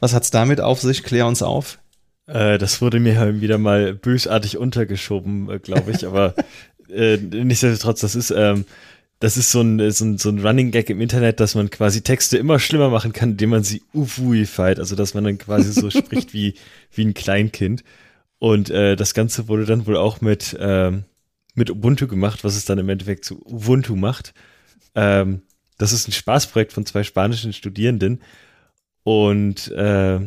Was 0.00 0.12
hat's 0.12 0.30
damit 0.30 0.60
auf 0.60 0.82
sich? 0.82 1.02
Klär 1.02 1.26
uns 1.26 1.42
auf. 1.42 1.78
Äh, 2.26 2.58
das 2.58 2.82
wurde 2.82 3.00
mir 3.00 3.18
halt 3.18 3.40
wieder 3.40 3.56
mal 3.56 3.94
bösartig 3.94 4.58
untergeschoben, 4.58 5.48
äh, 5.48 5.58
glaube 5.60 5.92
ich, 5.92 6.06
aber 6.06 6.34
äh, 6.94 7.16
nichtsdestotrotz, 7.16 8.02
das 8.02 8.16
ist, 8.16 8.32
ähm, 8.32 8.66
das 9.22 9.36
ist 9.36 9.52
so 9.52 9.60
ein, 9.60 9.92
so, 9.92 10.04
ein, 10.04 10.18
so 10.18 10.30
ein 10.30 10.44
Running 10.44 10.72
Gag 10.72 10.90
im 10.90 11.00
Internet, 11.00 11.38
dass 11.38 11.54
man 11.54 11.70
quasi 11.70 12.02
Texte 12.02 12.38
immer 12.38 12.58
schlimmer 12.58 12.90
machen 12.90 13.12
kann, 13.12 13.30
indem 13.30 13.50
man 13.50 13.62
sie 13.62 13.82
uvuified, 13.94 14.80
also 14.80 14.96
dass 14.96 15.14
man 15.14 15.22
dann 15.22 15.38
quasi 15.38 15.72
so 15.72 15.90
spricht 15.96 16.34
wie, 16.34 16.54
wie 16.90 17.04
ein 17.04 17.14
Kleinkind. 17.14 17.84
Und 18.40 18.70
äh, 18.70 18.96
das 18.96 19.14
Ganze 19.14 19.46
wurde 19.46 19.64
dann 19.64 19.86
wohl 19.86 19.96
auch 19.96 20.20
mit, 20.20 20.56
ähm, 20.58 21.04
mit 21.54 21.70
Ubuntu 21.70 22.08
gemacht, 22.08 22.42
was 22.42 22.56
es 22.56 22.64
dann 22.64 22.78
im 22.78 22.88
Endeffekt 22.88 23.24
zu 23.24 23.40
Ubuntu 23.46 23.94
macht. 23.94 24.34
Ähm, 24.96 25.42
das 25.78 25.92
ist 25.92 26.08
ein 26.08 26.12
Spaßprojekt 26.12 26.72
von 26.72 26.84
zwei 26.84 27.04
spanischen 27.04 27.52
Studierenden. 27.52 28.22
Und 29.04 29.68
äh, 29.70 30.18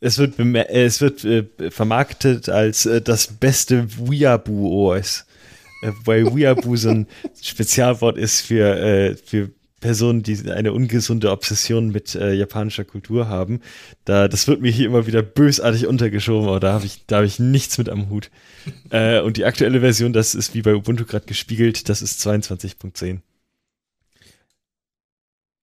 es 0.00 0.18
wird, 0.18 0.38
bemer- 0.38 0.68
äh, 0.68 0.84
es 0.84 1.00
wird 1.00 1.24
äh, 1.24 1.46
vermarktet 1.70 2.50
als 2.50 2.84
äh, 2.84 3.00
das 3.00 3.28
beste 3.28 3.88
Weeaboo-OS. 3.88 5.20
Äh, 5.20 5.24
weil 6.04 6.34
Weeaboo 6.34 6.76
so 6.76 6.90
ein 6.90 7.06
Spezialwort 7.40 8.16
ist 8.16 8.40
für, 8.40 8.76
äh, 8.76 9.16
für 9.16 9.50
Personen, 9.80 10.22
die 10.22 10.50
eine 10.50 10.72
ungesunde 10.72 11.30
Obsession 11.30 11.90
mit 11.90 12.14
äh, 12.14 12.32
japanischer 12.32 12.84
Kultur 12.84 13.28
haben. 13.28 13.60
Da, 14.04 14.26
das 14.26 14.48
wird 14.48 14.60
mir 14.60 14.70
hier 14.70 14.86
immer 14.86 15.06
wieder 15.06 15.22
bösartig 15.22 15.86
untergeschoben, 15.86 16.48
aber 16.48 16.60
da 16.60 16.72
habe 16.72 16.86
ich, 16.86 17.04
da 17.06 17.16
habe 17.16 17.26
ich 17.26 17.38
nichts 17.38 17.76
mit 17.78 17.88
am 17.88 18.08
Hut. 18.08 18.30
äh, 18.90 19.20
und 19.20 19.36
die 19.36 19.44
aktuelle 19.44 19.80
Version, 19.80 20.12
das 20.12 20.34
ist 20.34 20.54
wie 20.54 20.62
bei 20.62 20.74
Ubuntu 20.74 21.04
gerade 21.04 21.26
gespiegelt, 21.26 21.88
das 21.88 22.00
ist 22.02 22.26
22.10. 22.26 23.20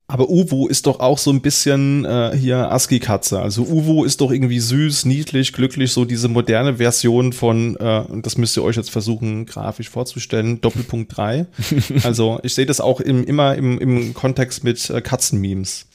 Aber 0.07 0.29
Uvo 0.29 0.67
ist 0.67 0.85
doch 0.85 0.99
auch 0.99 1.17
so 1.17 1.31
ein 1.31 1.41
bisschen 1.41 2.03
äh, 2.05 2.35
hier 2.37 2.71
ASCII-Katze. 2.71 3.39
Also 3.39 3.63
Uvo 3.63 4.03
ist 4.03 4.19
doch 4.21 4.31
irgendwie 4.31 4.59
süß, 4.59 5.05
niedlich, 5.05 5.53
glücklich, 5.53 5.93
so 5.93 6.03
diese 6.03 6.27
moderne 6.27 6.75
Version 6.75 7.31
von, 7.31 7.77
äh, 7.77 8.03
und 8.09 8.25
das 8.25 8.37
müsst 8.37 8.57
ihr 8.57 8.63
euch 8.63 8.75
jetzt 8.75 8.91
versuchen, 8.91 9.45
grafisch 9.45 9.89
vorzustellen, 9.89 10.59
Doppelpunkt 10.59 11.15
3. 11.15 11.45
also 12.03 12.39
ich 12.43 12.53
sehe 12.53 12.65
das 12.65 12.81
auch 12.81 12.99
im, 12.99 13.23
immer 13.23 13.55
im, 13.55 13.79
im 13.79 14.13
Kontext 14.13 14.63
mit 14.63 14.89
äh, 14.89 15.01
Katzenmemes. 15.01 15.85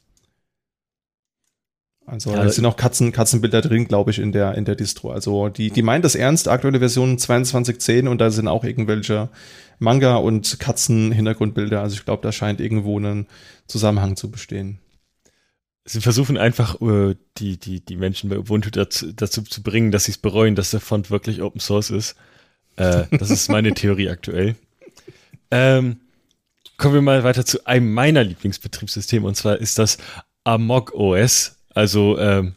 Also 2.08 2.32
Ja, 2.32 2.42
da 2.42 2.48
sind 2.48 2.64
auch 2.64 2.76
Katzen, 2.76 3.12
Katzenbilder 3.12 3.60
drin, 3.60 3.86
glaube 3.86 4.10
ich, 4.10 4.18
in 4.18 4.32
der, 4.32 4.54
in 4.54 4.64
der 4.64 4.76
Distro. 4.76 5.10
Also 5.10 5.50
die, 5.50 5.70
die 5.70 5.82
meint 5.82 6.04
das 6.04 6.14
ernst, 6.14 6.48
aktuelle 6.48 6.78
Version 6.78 7.18
2210 7.18 8.08
und 8.08 8.18
da 8.18 8.30
sind 8.30 8.48
auch 8.48 8.64
irgendwelche 8.64 9.28
Manga- 9.78 10.16
und 10.16 10.58
Katzen-Hintergrundbilder. 10.58 11.82
Also 11.82 11.96
ich 11.96 12.04
glaube, 12.04 12.22
da 12.22 12.32
scheint 12.32 12.60
irgendwo 12.60 12.98
ein 12.98 13.26
Zusammenhang 13.66 14.16
zu 14.16 14.30
bestehen. 14.30 14.78
Sie 15.84 16.00
versuchen 16.00 16.38
einfach, 16.38 16.80
äh, 16.80 17.14
die, 17.36 17.58
die, 17.58 17.80
die 17.80 17.96
Menschen 17.96 18.30
bei 18.30 18.38
Ubuntu 18.38 18.70
dazu, 18.70 19.12
dazu 19.12 19.42
zu 19.42 19.62
bringen, 19.62 19.90
dass 19.90 20.04
sie 20.04 20.12
es 20.12 20.18
bereuen, 20.18 20.54
dass 20.54 20.70
der 20.70 20.80
Font 20.80 21.10
wirklich 21.10 21.42
Open 21.42 21.60
Source 21.60 21.90
ist. 21.90 22.16
Äh, 22.76 23.04
das 23.10 23.30
ist 23.30 23.50
meine 23.50 23.74
Theorie 23.74 24.08
aktuell. 24.08 24.56
Ähm, 25.50 25.98
kommen 26.78 26.94
wir 26.94 27.02
mal 27.02 27.24
weiter 27.24 27.44
zu 27.44 27.66
einem 27.66 27.92
meiner 27.92 28.24
Lieblingsbetriebssysteme 28.24 29.26
und 29.26 29.34
zwar 29.34 29.58
ist 29.58 29.78
das 29.78 29.98
Amog 30.44 30.94
OS, 30.94 31.57
also 31.78 32.18
ähm, 32.18 32.56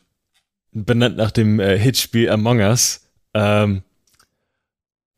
benannt 0.71 1.15
nach 1.15 1.29
dem 1.29 1.60
äh, 1.60 1.77
Hitspiel 1.77 2.27
Among 2.31 2.60
Us. 2.60 3.07
Ähm, 3.36 3.84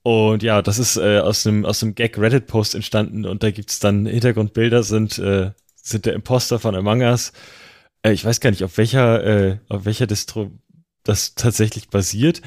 und 0.04 0.44
ja, 0.44 0.62
das 0.62 0.78
ist 0.78 0.98
äh, 0.98 1.20
aus 1.20 1.48
einem 1.48 1.64
aus 1.64 1.86
Gag 1.96 2.18
Reddit 2.18 2.48
Post 2.48 2.76
entstanden 2.76 3.26
und 3.26 3.44
da 3.44 3.52
gibt's 3.52 3.80
dann 3.80 4.06
Hintergrundbilder 4.06 4.84
sind 4.84 5.18
äh, 5.20 5.52
sind 5.76 6.06
der 6.06 6.14
Imposter 6.16 6.60
von 6.60 6.76
Among 6.76 7.02
Us. 7.02 7.32
Äh, 8.02 8.12
ich 8.12 8.26
weiß 8.26 8.42
gar 8.42 8.50
nicht, 8.50 8.66
auf 8.66 8.78
welcher 8.78 9.24
äh, 9.24 9.58
auf 9.70 9.86
welcher 9.86 10.06
Distro 10.06 10.52
das 11.04 11.36
tatsächlich 11.36 11.88
basiert. 11.88 12.42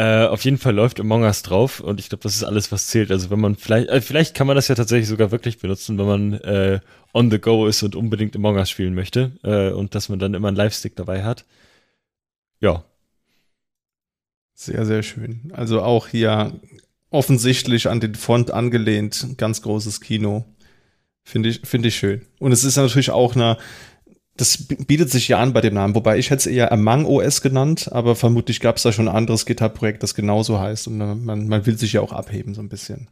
Äh, 0.00 0.26
auf 0.28 0.44
jeden 0.44 0.56
Fall 0.56 0.74
läuft 0.74 0.98
Among 0.98 1.24
Us 1.24 1.42
drauf 1.42 1.80
und 1.80 2.00
ich 2.00 2.08
glaube, 2.08 2.22
das 2.22 2.34
ist 2.34 2.44
alles, 2.44 2.72
was 2.72 2.86
zählt. 2.86 3.10
Also 3.10 3.28
wenn 3.28 3.38
man 3.40 3.56
vielleicht, 3.56 3.90
äh, 3.90 4.00
vielleicht 4.00 4.34
kann 4.34 4.46
man 4.46 4.56
das 4.56 4.68
ja 4.68 4.74
tatsächlich 4.74 5.08
sogar 5.08 5.30
wirklich 5.30 5.58
benutzen, 5.58 5.98
wenn 5.98 6.06
man 6.06 6.32
äh, 6.34 6.80
on 7.12 7.30
the 7.30 7.38
go 7.38 7.66
ist 7.66 7.82
und 7.82 7.94
unbedingt 7.96 8.34
Among 8.34 8.56
Us 8.56 8.70
spielen 8.70 8.94
möchte 8.94 9.32
äh, 9.42 9.70
und 9.72 9.94
dass 9.94 10.08
man 10.08 10.18
dann 10.18 10.32
immer 10.32 10.48
einen 10.48 10.56
Live-Stick 10.56 10.96
dabei 10.96 11.22
hat. 11.24 11.44
Ja, 12.60 12.84
Sehr, 14.54 14.84
sehr 14.84 15.02
schön. 15.02 15.50
Also 15.54 15.82
auch 15.82 16.08
hier 16.08 16.60
offensichtlich 17.10 17.88
an 17.88 18.00
den 18.00 18.14
Font 18.14 18.50
angelehnt, 18.50 19.26
ganz 19.38 19.62
großes 19.62 20.00
Kino. 20.00 20.44
Finde 21.24 21.48
ich, 21.50 21.60
finde 21.64 21.88
ich 21.88 21.96
schön. 21.96 22.26
Und 22.38 22.52
es 22.52 22.64
ist 22.64 22.76
natürlich 22.76 23.10
auch 23.10 23.34
eine, 23.34 23.56
das 24.40 24.56
bietet 24.56 25.10
sich 25.10 25.28
ja 25.28 25.38
an 25.38 25.52
bei 25.52 25.60
dem 25.60 25.74
Namen, 25.74 25.94
wobei 25.94 26.16
ich 26.16 26.30
hätte 26.30 26.40
es 26.40 26.46
eher 26.46 26.72
Among 26.72 27.04
OS 27.04 27.42
genannt, 27.42 27.90
aber 27.92 28.16
vermutlich 28.16 28.60
gab 28.60 28.78
es 28.78 28.82
da 28.82 28.90
schon 28.90 29.06
ein 29.06 29.14
anderes 29.14 29.44
GitHub-Projekt, 29.44 30.02
das 30.02 30.14
genauso 30.14 30.58
heißt 30.58 30.86
und 30.86 30.96
man, 30.96 31.46
man 31.46 31.66
will 31.66 31.76
sich 31.76 31.92
ja 31.92 32.00
auch 32.00 32.12
abheben 32.12 32.54
so 32.54 32.62
ein 32.62 32.70
bisschen. 32.70 33.08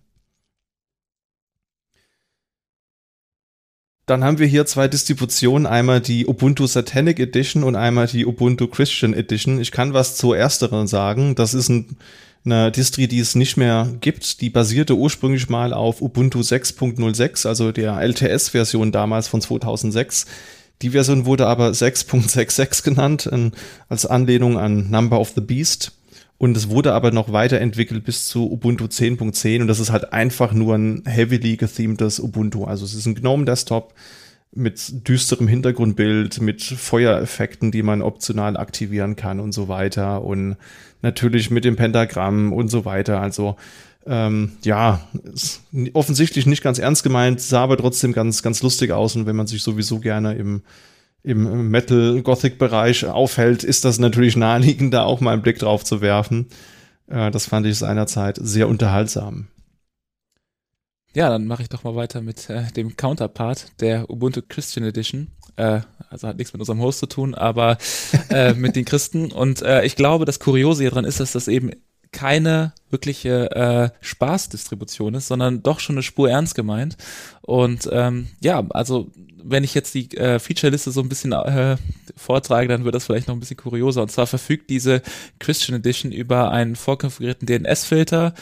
Dann 4.07 4.25
haben 4.25 4.39
wir 4.39 4.47
hier 4.47 4.65
zwei 4.65 4.89
Distributionen, 4.89 5.67
einmal 5.67 6.01
die 6.01 6.27
Ubuntu 6.27 6.67
Satanic 6.67 7.21
Edition 7.21 7.63
und 7.63 7.77
einmal 7.77 8.07
die 8.07 8.25
Ubuntu 8.25 8.67
Christian 8.67 9.13
Edition. 9.13 9.61
Ich 9.61 9.71
kann 9.71 9.93
was 9.93 10.17
zur 10.17 10.35
ersteren 10.35 10.87
sagen. 10.87 11.35
Das 11.35 11.53
ist 11.53 11.69
ein, 11.69 11.99
eine 12.47 12.73
Distri, 12.73 13.07
die 13.07 13.19
es 13.19 13.35
nicht 13.35 13.59
mehr 13.59 13.87
gibt. 14.01 14.41
Die 14.41 14.49
basierte 14.49 14.97
ursprünglich 14.97 15.51
mal 15.51 15.75
auf 15.75 16.01
Ubuntu 16.01 16.41
6.06, 16.41 17.47
also 17.47 17.71
der 17.71 18.01
LTS-Version 18.01 18.93
damals 18.93 19.29
von 19.29 19.43
2006. 19.43 20.25
Die 20.83 20.91
Version 20.91 21.27
wurde 21.27 21.47
aber 21.47 21.71
6.66 21.71 22.85
genannt, 22.85 23.29
äh, 23.33 23.51
als 23.89 24.07
Anlehnung 24.07 24.59
an 24.59 24.91
Number 24.91 25.21
of 25.21 25.33
the 25.35 25.41
Beast. 25.41 25.93
Und 26.39 26.57
es 26.57 26.69
wurde 26.69 26.95
aber 26.95 27.11
noch 27.11 27.33
weiterentwickelt 27.33 28.05
bis 28.05 28.29
zu 28.29 28.51
Ubuntu 28.51 28.85
10.10 28.85 29.63
und 29.63 29.67
das 29.67 29.81
ist 29.81 29.91
halt 29.91 30.13
einfach 30.13 30.53
nur 30.53 30.77
ein 30.77 31.03
heavily 31.05 31.57
gethemtes 31.57 32.21
Ubuntu. 32.21 32.65
Also 32.65 32.85
es 32.85 32.95
ist 32.95 33.07
ein 33.07 33.17
GNOME-Desktop 33.17 33.93
mit 34.53 35.09
düsterem 35.09 35.49
Hintergrundbild, 35.49 36.41
mit 36.41 36.63
Feuereffekten, 36.63 37.73
die 37.73 37.83
man 37.83 38.03
optional 38.03 38.57
aktivieren 38.57 39.17
kann 39.17 39.41
und 39.41 39.53
so 39.53 39.67
weiter. 39.67 40.23
Und 40.23 40.57
natürlich 41.03 41.51
mit 41.51 41.65
dem 41.65 41.75
Pentagramm 41.75 42.53
und 42.53 42.69
so 42.69 42.85
weiter. 42.85 43.21
Also 43.21 43.57
ähm, 44.09 44.53
ja, 44.65 45.01
offensichtlich 45.93 46.47
nicht 46.47 46.63
ganz 46.63 46.79
ernst 46.79 47.03
gemeint, 47.03 47.41
sah 47.41 47.63
aber 47.63 47.77
trotzdem 47.77 48.13
ganz, 48.13 48.43
ganz 48.43 48.63
lustig 48.63 48.93
aus. 48.93 49.15
Und 49.17 49.27
wenn 49.27 49.37
man 49.37 49.47
sich 49.47 49.63
sowieso 49.63 50.01
gerne 50.01 50.35
im 50.35 50.63
im 51.23 51.71
Metal-Gothic-Bereich 51.71 53.05
aufhält, 53.07 53.65
ist 53.65 53.85
das 53.85 53.99
natürlich 53.99 54.37
naheliegend, 54.37 54.95
da 54.95 55.05
auch 55.05 55.21
mal 55.21 55.33
einen 55.33 55.43
Blick 55.43 55.59
drauf 55.59 55.85
zu 55.85 56.01
werfen. 56.01 56.47
Äh, 57.09 57.31
das 57.31 57.47
fand 57.47 57.67
ich 57.67 57.77
seinerzeit 57.77 58.39
sehr 58.41 58.69
unterhaltsam. 58.69 59.49
Ja, 61.15 61.31
dann 61.31 61.47
mache 61.47 61.63
ich 61.63 61.69
doch 61.69 61.85
mal 61.85 61.97
weiter 61.97 62.21
mit 62.21 62.49
äh, 62.49 62.71
dem 62.73 62.97
Counterpart 62.97 63.81
der 63.81 64.09
Ubuntu 64.09 64.43
Christian 64.47 64.87
Edition. 64.87 65.29
Äh, 65.57 65.81
also 66.11 66.29
hat 66.29 66.37
nichts 66.37 66.53
mit 66.53 66.61
unserem 66.61 66.81
Host 66.81 67.01
zu 67.01 67.07
tun, 67.07 67.35
aber 67.35 67.79
äh, 68.31 68.55
mit 68.55 68.77
den 68.77 68.85
Christen. 68.85 69.33
Und 69.33 69.63
äh, 69.63 69.85
ich 69.85 69.97
glaube, 69.97 70.25
das 70.25 70.39
Kuriose 70.39 70.83
hier 70.85 70.91
dran 70.91 71.05
ist, 71.05 71.19
dass 71.19 71.33
das 71.33 71.49
eben 71.49 71.73
keine 72.13 72.73
wirkliche 72.91 73.51
äh, 73.51 73.91
Spaßdistribution 74.01 75.15
ist, 75.15 75.29
sondern 75.29 75.63
doch 75.63 75.81
schon 75.81 75.97
eine 75.97 76.03
Spur 76.03 76.31
ernst 76.31 76.55
gemeint. 76.55 76.97
Und 77.43 77.89
ähm, 77.93 78.29
ja, 78.41 78.67
also 78.71 79.11
wenn 79.43 79.65
ich 79.65 79.75
jetzt 79.75 79.95
die 79.95 80.17
äh, 80.17 80.39
Featureliste 80.39 80.91
so 80.91 81.01
ein 81.01 81.09
bisschen 81.09 81.33
äh, 81.33 81.77
vortrage, 82.17 82.69
dann 82.69 82.85
wird 82.85 82.95
das 82.95 83.07
vielleicht 83.07 83.29
noch 83.29 83.37
ein 83.37 83.41
bisschen 83.41 83.57
kurioser. 83.57 84.03
Und 84.03 84.11
zwar 84.11 84.27
verfügt 84.27 84.71
diese 84.71 85.03
Christian 85.39 85.79
Edition 85.79 86.13
über 86.13 86.51
einen 86.51 86.77
vorkonfigurierten 86.77 87.47
DNS-Filter, 87.47 88.35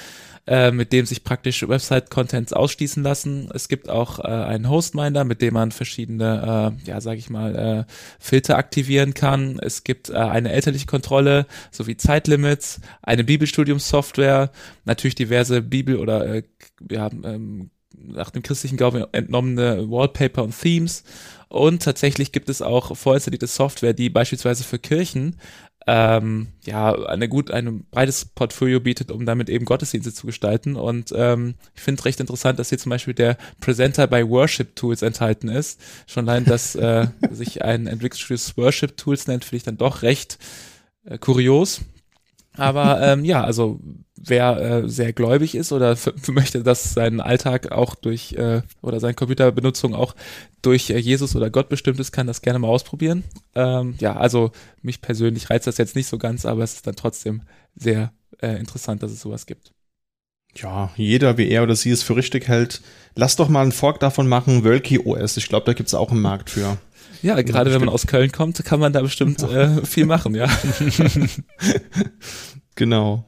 äh, 0.47 0.71
mit 0.71 0.93
dem 0.93 1.07
sich 1.07 1.25
praktisch 1.25 1.67
Website-Contents 1.69 2.53
ausschließen 2.53 3.03
lassen. 3.03 3.51
Es 3.53 3.69
gibt 3.69 3.89
auch 3.89 4.21
äh, 4.21 4.23
einen 4.29 4.69
Hostminder, 4.69 5.25
mit 5.25 5.43
dem 5.43 5.55
man 5.55 5.73
verschiedene, 5.73 6.77
äh, 6.85 6.89
ja, 6.89 7.01
sage 7.01 7.19
ich 7.19 7.31
mal, 7.31 7.87
äh, 7.89 7.93
Filter 8.19 8.57
aktivieren 8.57 9.15
kann. 9.15 9.59
Es 9.61 9.85
gibt 9.85 10.11
äh, 10.11 10.15
eine 10.15 10.53
elterliche 10.53 10.87
Kontrolle 10.87 11.47
sowie 11.71 11.97
Zeitlimits, 11.97 12.81
eine 13.03 13.25
Bibelstudium-Software, 13.25 14.51
natürlich 14.85 15.17
diverse 15.17 15.63
Bibel- 15.63 15.99
oder 15.99 16.27
äh, 16.27 16.43
ja, 16.91 17.11
ähm, 17.25 17.71
nach 17.99 18.31
dem 18.31 18.43
christlichen 18.43 18.77
Glauben 18.77 19.05
entnommene 19.13 19.91
Wallpaper 19.91 20.45
und 20.45 20.59
Themes. 20.59 21.03
Und 21.49 21.83
tatsächlich 21.83 22.33
gibt 22.33 22.49
es 22.49 22.63
auch 22.63 22.97
vorinstallierte 22.97 23.47
Software, 23.47 23.95
die 23.95 24.11
beispielsweise 24.11 24.65
für 24.65 24.79
Kirchen 24.79 25.37
ähm, 25.87 26.49
ja 26.65 26.93
eine 27.07 27.29
gut 27.29 27.51
ein 27.51 27.85
breites 27.91 28.25
Portfolio 28.25 28.81
bietet, 28.81 29.11
um 29.11 29.25
damit 29.25 29.49
eben 29.49 29.65
Gottesdienste 29.65 30.13
zu 30.13 30.27
gestalten. 30.27 30.75
Und 30.77 31.13
ähm, 31.17 31.55
ich 31.75 31.83
finde 31.83 32.05
recht 32.05 32.19
interessant, 32.19 32.59
dass 32.59 32.71
hier 32.71 32.79
zum 32.79 32.91
Beispiel 32.91 33.15
der 33.15 33.39
Presenter 33.61 34.07
bei 34.07 34.29
Worship 34.29 34.75
Tools 34.75 35.03
enthalten 35.03 35.49
ist. 35.49 35.81
Schon 36.07 36.29
allein, 36.29 36.45
dass 36.45 36.75
äh, 36.75 37.07
sich 37.31 37.63
ein 37.63 37.87
Entwicklungsstudio 37.87 38.57
Worship 38.57 38.97
Tools 38.97 39.27
nennt, 39.29 39.45
finde 39.45 39.57
ich 39.59 39.63
dann 39.63 39.79
doch 39.79 40.03
recht 40.03 40.39
äh, 41.05 41.19
kurios. 41.19 41.81
Aber 42.57 43.01
ähm, 43.03 43.25
ja, 43.25 43.43
also 43.43 43.81
wer 44.17 44.57
äh, 44.61 44.89
sehr 44.89 45.13
gläubig 45.13 45.55
ist 45.55 45.73
oder 45.73 45.97
möchte, 46.29 46.63
dass 46.63 46.95
sein 46.95 47.21
Alltag 47.21 47.73
auch 47.73 47.95
durch 47.95 48.33
äh, 48.33 48.63
oder 48.83 49.01
seine 49.01 49.15
Computerbenutzung 49.15 49.95
auch 49.95 50.15
durch 50.63 50.91
äh, 50.91 50.99
Jesus 50.99 51.37
oder 51.37 51.51
Gott 51.51 51.69
bestimmt 51.69 52.01
ist, 52.01 52.13
kann 52.13 52.27
das 52.27 52.43
gerne 52.43 52.59
mal 52.59 52.69
ausprobieren. 52.69 53.25
Ähm, 53.55 53.95
ja, 53.99 54.17
also 54.17 54.51
mich 54.83 55.01
persönlich 55.01 55.51
reizt 55.51 55.67
das 55.67 55.79
jetzt 55.79 55.97
nicht 55.97 56.09
so 56.09 56.19
ganz, 56.19 56.47
aber 56.47 56.65
es 56.65 56.75
ist 56.75 56.87
dann 56.87 56.97
trotzdem 56.97 57.43
sehr 57.75 58.13
äh, 58.41 58.59
interessant, 58.59 59.03
dass 59.03 59.13
es 59.13 59.21
sowas 59.21 59.47
gibt. 59.47 59.73
Ja, 60.55 60.91
jeder, 60.97 61.37
wie 61.37 61.49
er 61.51 61.63
oder 61.63 61.77
sie 61.77 61.91
es 61.91 62.03
für 62.03 62.17
richtig 62.17 62.49
hält. 62.49 62.81
Lass 63.15 63.37
doch 63.37 63.49
mal 63.49 63.63
einen 63.63 63.73
Fork 63.73 64.01
davon 64.01 64.27
machen, 64.27 64.65
Wölki 64.65 64.99
OS. 64.99 65.37
Ich 65.37 65.49
glaube, 65.49 65.67
da 65.67 65.75
gibt 65.75 65.89
es 65.89 65.95
auch 65.95 66.11
einen 66.11 66.23
Markt 66.23 66.51
für. 66.51 66.79
Ja, 67.23 67.41
gerade 67.43 67.73
wenn 67.73 67.81
man 67.81 67.89
aus 67.89 68.07
Köln 68.07 68.33
kommt, 68.33 68.65
kann 68.65 68.81
man 68.81 68.93
da 68.93 69.03
bestimmt 69.03 69.43
äh, 69.43 69.85
viel 69.85 70.07
machen, 70.07 70.35
ja. 70.35 70.49
genau. 72.75 73.25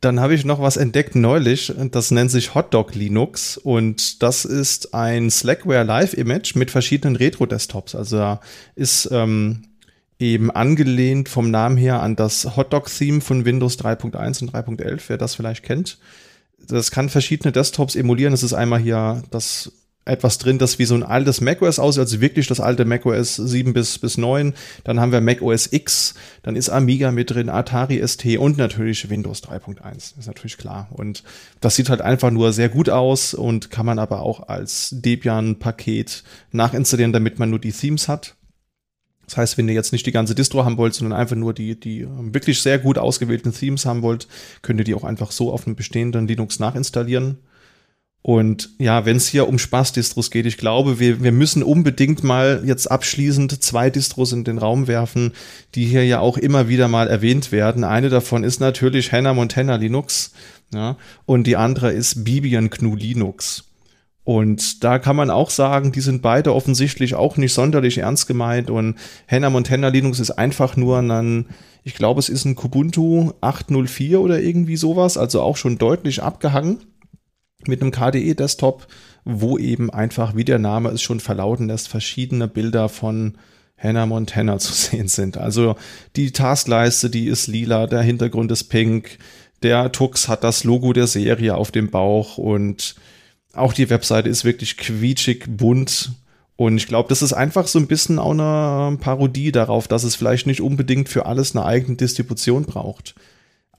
Dann 0.00 0.18
habe 0.18 0.34
ich 0.34 0.44
noch 0.44 0.60
was 0.60 0.76
entdeckt 0.76 1.14
neulich, 1.14 1.72
das 1.92 2.10
nennt 2.10 2.30
sich 2.32 2.56
Hotdog 2.56 2.96
Linux 2.96 3.56
und 3.56 4.20
das 4.22 4.44
ist 4.44 4.94
ein 4.94 5.30
Slackware 5.30 5.84
Live 5.84 6.14
Image 6.14 6.56
mit 6.56 6.72
verschiedenen 6.72 7.14
Retro-Desktops. 7.14 7.94
Also 7.94 8.16
da 8.16 8.40
ist 8.74 9.08
ähm, 9.12 9.62
eben 10.18 10.50
angelehnt 10.50 11.28
vom 11.28 11.52
Namen 11.52 11.76
her 11.76 12.02
an 12.02 12.16
das 12.16 12.56
Hotdog-Theme 12.56 13.20
von 13.20 13.44
Windows 13.44 13.78
3.1 13.78 14.42
und 14.42 14.52
3.11, 14.52 15.02
wer 15.06 15.18
das 15.18 15.36
vielleicht 15.36 15.62
kennt. 15.62 15.98
Das 16.66 16.90
kann 16.90 17.08
verschiedene 17.08 17.52
Desktops 17.52 17.94
emulieren. 17.94 18.32
Das 18.32 18.42
ist 18.42 18.54
einmal 18.54 18.80
hier 18.80 19.22
das 19.30 19.72
etwas 20.04 20.38
drin, 20.38 20.58
das 20.58 20.78
wie 20.78 20.84
so 20.84 20.94
ein 20.94 21.04
altes 21.04 21.40
macOS 21.40 21.78
aussieht, 21.78 22.00
also 22.00 22.20
wirklich 22.20 22.48
das 22.48 22.58
alte 22.58 22.84
macOS 22.84 23.36
7 23.36 23.72
bis, 23.72 23.98
bis 23.98 24.18
9. 24.18 24.52
Dann 24.82 24.98
haben 24.98 25.12
wir 25.12 25.20
macOS 25.20 25.72
X, 25.72 26.14
dann 26.42 26.56
ist 26.56 26.70
Amiga 26.70 27.12
mit 27.12 27.30
drin, 27.30 27.48
Atari 27.48 28.06
ST 28.06 28.38
und 28.38 28.58
natürlich 28.58 29.08
Windows 29.10 29.44
3.1. 29.44 30.18
Ist 30.18 30.26
natürlich 30.26 30.58
klar. 30.58 30.88
Und 30.90 31.22
das 31.60 31.76
sieht 31.76 31.88
halt 31.88 32.00
einfach 32.00 32.30
nur 32.30 32.52
sehr 32.52 32.68
gut 32.68 32.88
aus 32.88 33.32
und 33.32 33.70
kann 33.70 33.86
man 33.86 34.00
aber 34.00 34.22
auch 34.22 34.48
als 34.48 34.90
Debian-Paket 34.92 36.24
nachinstallieren, 36.50 37.12
damit 37.12 37.38
man 37.38 37.50
nur 37.50 37.60
die 37.60 37.72
Themes 37.72 38.08
hat. 38.08 38.34
Das 39.26 39.36
heißt, 39.36 39.56
wenn 39.56 39.68
ihr 39.68 39.74
jetzt 39.74 39.92
nicht 39.92 40.04
die 40.04 40.12
ganze 40.12 40.34
Distro 40.34 40.64
haben 40.64 40.76
wollt, 40.76 40.94
sondern 40.94 41.18
einfach 41.18 41.36
nur 41.36 41.54
die, 41.54 41.78
die 41.78 42.06
wirklich 42.08 42.60
sehr 42.60 42.78
gut 42.78 42.98
ausgewählten 42.98 43.52
Themes 43.52 43.86
haben 43.86 44.02
wollt, 44.02 44.26
könnt 44.62 44.80
ihr 44.80 44.84
die 44.84 44.94
auch 44.94 45.04
einfach 45.04 45.30
so 45.30 45.52
auf 45.52 45.66
einem 45.66 45.76
bestehenden 45.76 46.26
Linux 46.26 46.58
nachinstallieren. 46.58 47.38
Und 48.22 48.70
ja, 48.78 49.04
wenn 49.04 49.16
es 49.16 49.26
hier 49.26 49.48
um 49.48 49.58
Spaß-Distros 49.58 50.30
geht, 50.30 50.46
ich 50.46 50.56
glaube, 50.56 51.00
wir, 51.00 51.24
wir 51.24 51.32
müssen 51.32 51.64
unbedingt 51.64 52.22
mal 52.22 52.62
jetzt 52.64 52.88
abschließend 52.88 53.62
zwei 53.62 53.90
Distros 53.90 54.32
in 54.32 54.44
den 54.44 54.58
Raum 54.58 54.86
werfen, 54.86 55.32
die 55.74 55.86
hier 55.86 56.06
ja 56.06 56.20
auch 56.20 56.38
immer 56.38 56.68
wieder 56.68 56.86
mal 56.86 57.08
erwähnt 57.08 57.50
werden. 57.50 57.82
Eine 57.82 58.10
davon 58.10 58.44
ist 58.44 58.60
natürlich 58.60 59.10
Hannah 59.10 59.34
Montana 59.34 59.74
Linux, 59.74 60.32
ja, 60.72 60.96
und 61.26 61.48
die 61.48 61.56
andere 61.56 61.90
ist 61.90 62.24
Bibian 62.24 62.70
GNU 62.70 62.94
Linux. 62.94 63.64
Und 64.24 64.84
da 64.84 65.00
kann 65.00 65.16
man 65.16 65.30
auch 65.30 65.50
sagen, 65.50 65.90
die 65.90 66.00
sind 66.00 66.22
beide 66.22 66.54
offensichtlich 66.54 67.16
auch 67.16 67.36
nicht 67.36 67.52
sonderlich 67.52 67.98
ernst 67.98 68.28
gemeint 68.28 68.70
und 68.70 68.94
Hannah 69.26 69.50
Montana 69.50 69.88
Linux 69.88 70.20
ist 70.20 70.30
einfach 70.30 70.76
nur 70.76 70.98
ein, 70.98 71.46
ich 71.82 71.94
glaube, 71.94 72.20
es 72.20 72.28
ist 72.28 72.44
ein 72.44 72.54
Kubuntu 72.54 73.32
804 73.40 74.20
oder 74.20 74.40
irgendwie 74.40 74.76
sowas, 74.76 75.18
also 75.18 75.42
auch 75.42 75.56
schon 75.56 75.76
deutlich 75.76 76.22
abgehangen 76.22 76.78
mit 77.68 77.82
einem 77.82 77.90
KDE-Desktop, 77.90 78.86
wo 79.24 79.58
eben 79.58 79.90
einfach, 79.90 80.34
wie 80.34 80.44
der 80.44 80.58
Name 80.58 80.90
es 80.90 81.02
schon 81.02 81.20
verlauten 81.20 81.68
lässt, 81.68 81.88
verschiedene 81.88 82.48
Bilder 82.48 82.88
von 82.88 83.38
Hannah 83.76 84.06
Montana 84.06 84.58
zu 84.58 84.72
sehen 84.72 85.08
sind. 85.08 85.36
Also 85.36 85.76
die 86.16 86.32
Taskleiste, 86.32 87.10
die 87.10 87.26
ist 87.26 87.46
lila, 87.46 87.86
der 87.86 88.02
Hintergrund 88.02 88.50
ist 88.52 88.64
pink, 88.64 89.18
der 89.62 89.92
Tux 89.92 90.28
hat 90.28 90.44
das 90.44 90.64
Logo 90.64 90.92
der 90.92 91.06
Serie 91.06 91.56
auf 91.56 91.70
dem 91.70 91.90
Bauch 91.90 92.38
und 92.38 92.96
auch 93.52 93.72
die 93.72 93.90
Webseite 93.90 94.28
ist 94.28 94.44
wirklich 94.44 94.76
quietschig 94.76 95.44
bunt. 95.48 96.12
Und 96.56 96.76
ich 96.76 96.86
glaube, 96.86 97.08
das 97.08 97.22
ist 97.22 97.32
einfach 97.32 97.66
so 97.66 97.78
ein 97.78 97.86
bisschen 97.86 98.18
auch 98.18 98.32
eine 98.32 98.96
Parodie 98.98 99.52
darauf, 99.52 99.88
dass 99.88 100.04
es 100.04 100.16
vielleicht 100.16 100.46
nicht 100.46 100.60
unbedingt 100.60 101.08
für 101.08 101.26
alles 101.26 101.54
eine 101.54 101.64
eigene 101.64 101.96
Distribution 101.96 102.64
braucht. 102.64 103.14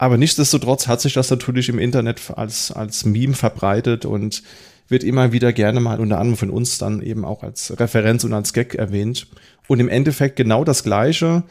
Aber 0.03 0.17
nichtsdestotrotz 0.17 0.89
hat 0.89 0.99
sich 0.99 1.13
das 1.13 1.29
natürlich 1.29 1.69
im 1.69 1.79
Internet 1.79 2.19
als, 2.35 2.73
als 2.73 3.05
Meme 3.05 3.35
verbreitet 3.35 4.03
und 4.05 4.43
wird 4.89 5.01
immer 5.01 5.31
wieder 5.31 5.53
gerne 5.53 5.79
mal 5.79 6.01
unter 6.01 6.19
anderem 6.19 6.35
von 6.35 6.49
uns 6.49 6.77
dann 6.77 7.01
eben 7.01 7.23
auch 7.23 7.41
als 7.41 7.79
Referenz 7.79 8.25
und 8.25 8.33
als 8.33 8.51
Gag 8.51 8.75
erwähnt. 8.75 9.27
Und 9.69 9.79
im 9.79 9.87
Endeffekt 9.87 10.35
genau 10.35 10.65
das 10.65 10.83
Gleiche 10.83 11.43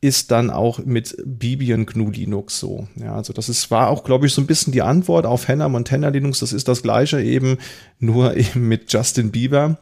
ist 0.00 0.30
dann 0.30 0.50
auch 0.50 0.78
mit 0.78 1.16
Bibi 1.26 1.74
und 1.74 1.86
GNU 1.86 2.12
Linux 2.12 2.60
so. 2.60 2.86
Ja, 2.94 3.16
also 3.16 3.32
das 3.32 3.48
ist, 3.48 3.72
war 3.72 3.88
auch, 3.88 4.04
glaube 4.04 4.26
ich, 4.26 4.32
so 4.32 4.40
ein 4.40 4.46
bisschen 4.46 4.72
die 4.72 4.82
Antwort 4.82 5.26
auf 5.26 5.48
Hannah 5.48 5.68
Montana 5.68 6.10
Linux. 6.10 6.38
Das 6.38 6.52
ist 6.52 6.68
das 6.68 6.84
Gleiche 6.84 7.20
eben, 7.20 7.58
nur 7.98 8.36
eben 8.36 8.68
mit 8.68 8.92
Justin 8.92 9.32
Bieber. 9.32 9.78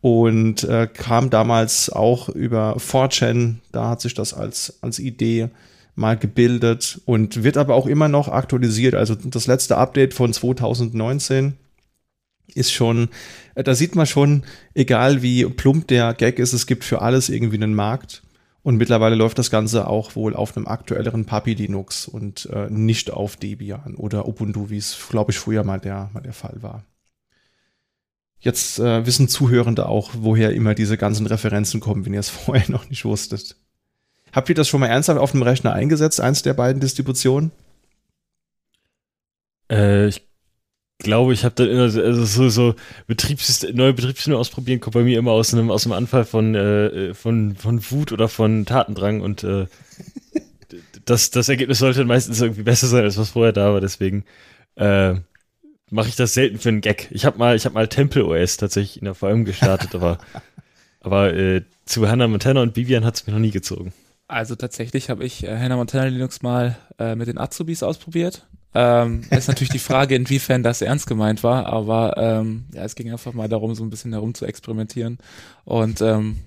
Und 0.00 0.64
äh, 0.64 0.88
kam 0.92 1.30
damals 1.30 1.88
auch 1.88 2.30
über 2.30 2.78
4chan, 2.78 3.58
da 3.70 3.90
hat 3.90 4.00
sich 4.00 4.14
das 4.14 4.34
als, 4.34 4.74
als 4.80 4.98
Idee 4.98 5.50
mal 6.00 6.16
gebildet 6.16 7.00
und 7.04 7.44
wird 7.44 7.56
aber 7.56 7.74
auch 7.74 7.86
immer 7.86 8.08
noch 8.08 8.28
aktualisiert. 8.28 8.94
Also 8.94 9.14
das 9.14 9.46
letzte 9.46 9.76
Update 9.76 10.14
von 10.14 10.32
2019 10.32 11.54
ist 12.54 12.72
schon, 12.72 13.08
äh, 13.54 13.62
da 13.62 13.74
sieht 13.74 13.94
man 13.94 14.06
schon, 14.06 14.44
egal 14.74 15.22
wie 15.22 15.44
plump 15.44 15.86
der 15.88 16.14
Gag 16.14 16.38
ist, 16.38 16.52
es 16.52 16.66
gibt 16.66 16.82
für 16.82 17.02
alles 17.02 17.28
irgendwie 17.28 17.56
einen 17.56 17.74
Markt. 17.74 18.22
Und 18.62 18.76
mittlerweile 18.76 19.14
läuft 19.14 19.38
das 19.38 19.50
Ganze 19.50 19.86
auch 19.86 20.16
wohl 20.16 20.36
auf 20.36 20.54
einem 20.54 20.66
aktuelleren 20.66 21.24
Papi 21.24 21.54
Linux 21.54 22.06
und 22.06 22.46
äh, 22.52 22.68
nicht 22.68 23.10
auf 23.10 23.36
Debian 23.36 23.94
oder 23.94 24.28
Ubuntu, 24.28 24.68
wie 24.68 24.76
es, 24.76 24.98
glaube 25.08 25.30
ich, 25.30 25.38
früher 25.38 25.64
mal 25.64 25.80
der, 25.80 26.10
mal 26.12 26.20
der 26.20 26.34
Fall 26.34 26.56
war. 26.60 26.84
Jetzt 28.38 28.78
äh, 28.78 29.06
wissen 29.06 29.28
Zuhörende 29.28 29.86
auch, 29.86 30.10
woher 30.14 30.52
immer 30.52 30.74
diese 30.74 30.98
ganzen 30.98 31.26
Referenzen 31.26 31.80
kommen, 31.80 32.04
wenn 32.04 32.14
ihr 32.14 32.20
es 32.20 32.28
vorher 32.30 32.70
noch 32.70 32.88
nicht 32.90 33.04
wusstet. 33.04 33.56
Habt 34.32 34.48
ihr 34.48 34.54
das 34.54 34.68
schon 34.68 34.80
mal 34.80 34.86
ernsthaft 34.86 35.20
auf 35.20 35.32
dem 35.32 35.42
Rechner 35.42 35.72
eingesetzt, 35.72 36.20
eins 36.20 36.42
der 36.42 36.54
beiden 36.54 36.80
Distributionen? 36.80 37.50
Äh, 39.70 40.08
ich 40.08 40.22
glaube, 40.98 41.32
ich 41.32 41.44
habe 41.44 41.54
dann 41.54 41.68
immer 41.68 41.88
so, 41.88 42.02
also 42.02 42.24
so, 42.24 42.48
so 42.48 42.74
Betriebssystem, 43.06 43.74
neue 43.74 43.94
Betriebssysteme 43.94 44.36
ausprobieren, 44.36 44.80
kommt 44.80 44.94
bei 44.94 45.02
mir 45.02 45.18
immer 45.18 45.32
aus 45.32 45.54
einem, 45.54 45.70
aus 45.70 45.86
einem 45.86 45.94
Anfall 45.94 46.24
von, 46.24 46.54
äh, 46.54 47.14
von, 47.14 47.56
von 47.56 47.90
Wut 47.90 48.12
oder 48.12 48.28
von 48.28 48.66
Tatendrang 48.66 49.20
und 49.20 49.42
äh, 49.44 49.66
das, 51.04 51.30
das 51.30 51.48
Ergebnis 51.48 51.78
sollte 51.78 52.04
meistens 52.04 52.40
irgendwie 52.40 52.62
besser 52.62 52.86
sein, 52.86 53.04
als 53.04 53.18
was 53.18 53.30
vorher 53.30 53.52
da 53.52 53.72
war, 53.72 53.80
deswegen 53.80 54.24
äh, 54.76 55.14
mache 55.90 56.08
ich 56.08 56.16
das 56.16 56.34
selten 56.34 56.58
für 56.58 56.68
einen 56.68 56.82
Gag. 56.82 57.08
Ich 57.10 57.24
habe 57.24 57.38
mal, 57.38 57.56
ich 57.56 57.64
habe 57.64 57.74
mal 57.74 57.88
Temple 57.88 58.24
OS 58.24 58.56
tatsächlich 58.58 58.98
in 58.98 59.06
der 59.06 59.14
VM 59.14 59.44
gestartet, 59.44 59.94
aber, 59.94 60.18
aber 61.00 61.34
äh, 61.34 61.62
zu 61.84 62.08
Hannah 62.08 62.28
Montana 62.28 62.62
und 62.62 62.76
Vivian 62.76 63.04
hat 63.04 63.16
es 63.16 63.26
mir 63.26 63.32
noch 63.32 63.40
nie 63.40 63.50
gezogen. 63.50 63.92
Also 64.30 64.54
tatsächlich 64.54 65.10
habe 65.10 65.24
ich 65.24 65.44
äh, 65.44 65.58
Hannah 65.58 65.76
Montana 65.76 66.06
Linux 66.06 66.40
mal 66.42 66.76
äh, 66.98 67.16
mit 67.16 67.26
den 67.26 67.38
Azubis 67.38 67.82
ausprobiert. 67.82 68.46
Ähm, 68.74 69.22
ist 69.30 69.48
natürlich 69.48 69.72
die 69.72 69.80
Frage, 69.80 70.14
inwiefern 70.14 70.62
das 70.62 70.82
ernst 70.82 71.08
gemeint 71.08 71.42
war, 71.42 71.66
aber 71.66 72.14
ähm, 72.16 72.66
ja, 72.72 72.84
es 72.84 72.94
ging 72.94 73.10
einfach 73.10 73.32
mal 73.32 73.48
darum, 73.48 73.74
so 73.74 73.82
ein 73.82 73.90
bisschen 73.90 74.12
herum 74.12 74.34
zu 74.34 74.46
experimentieren. 74.46 75.18
Und 75.64 76.00
ähm, 76.00 76.38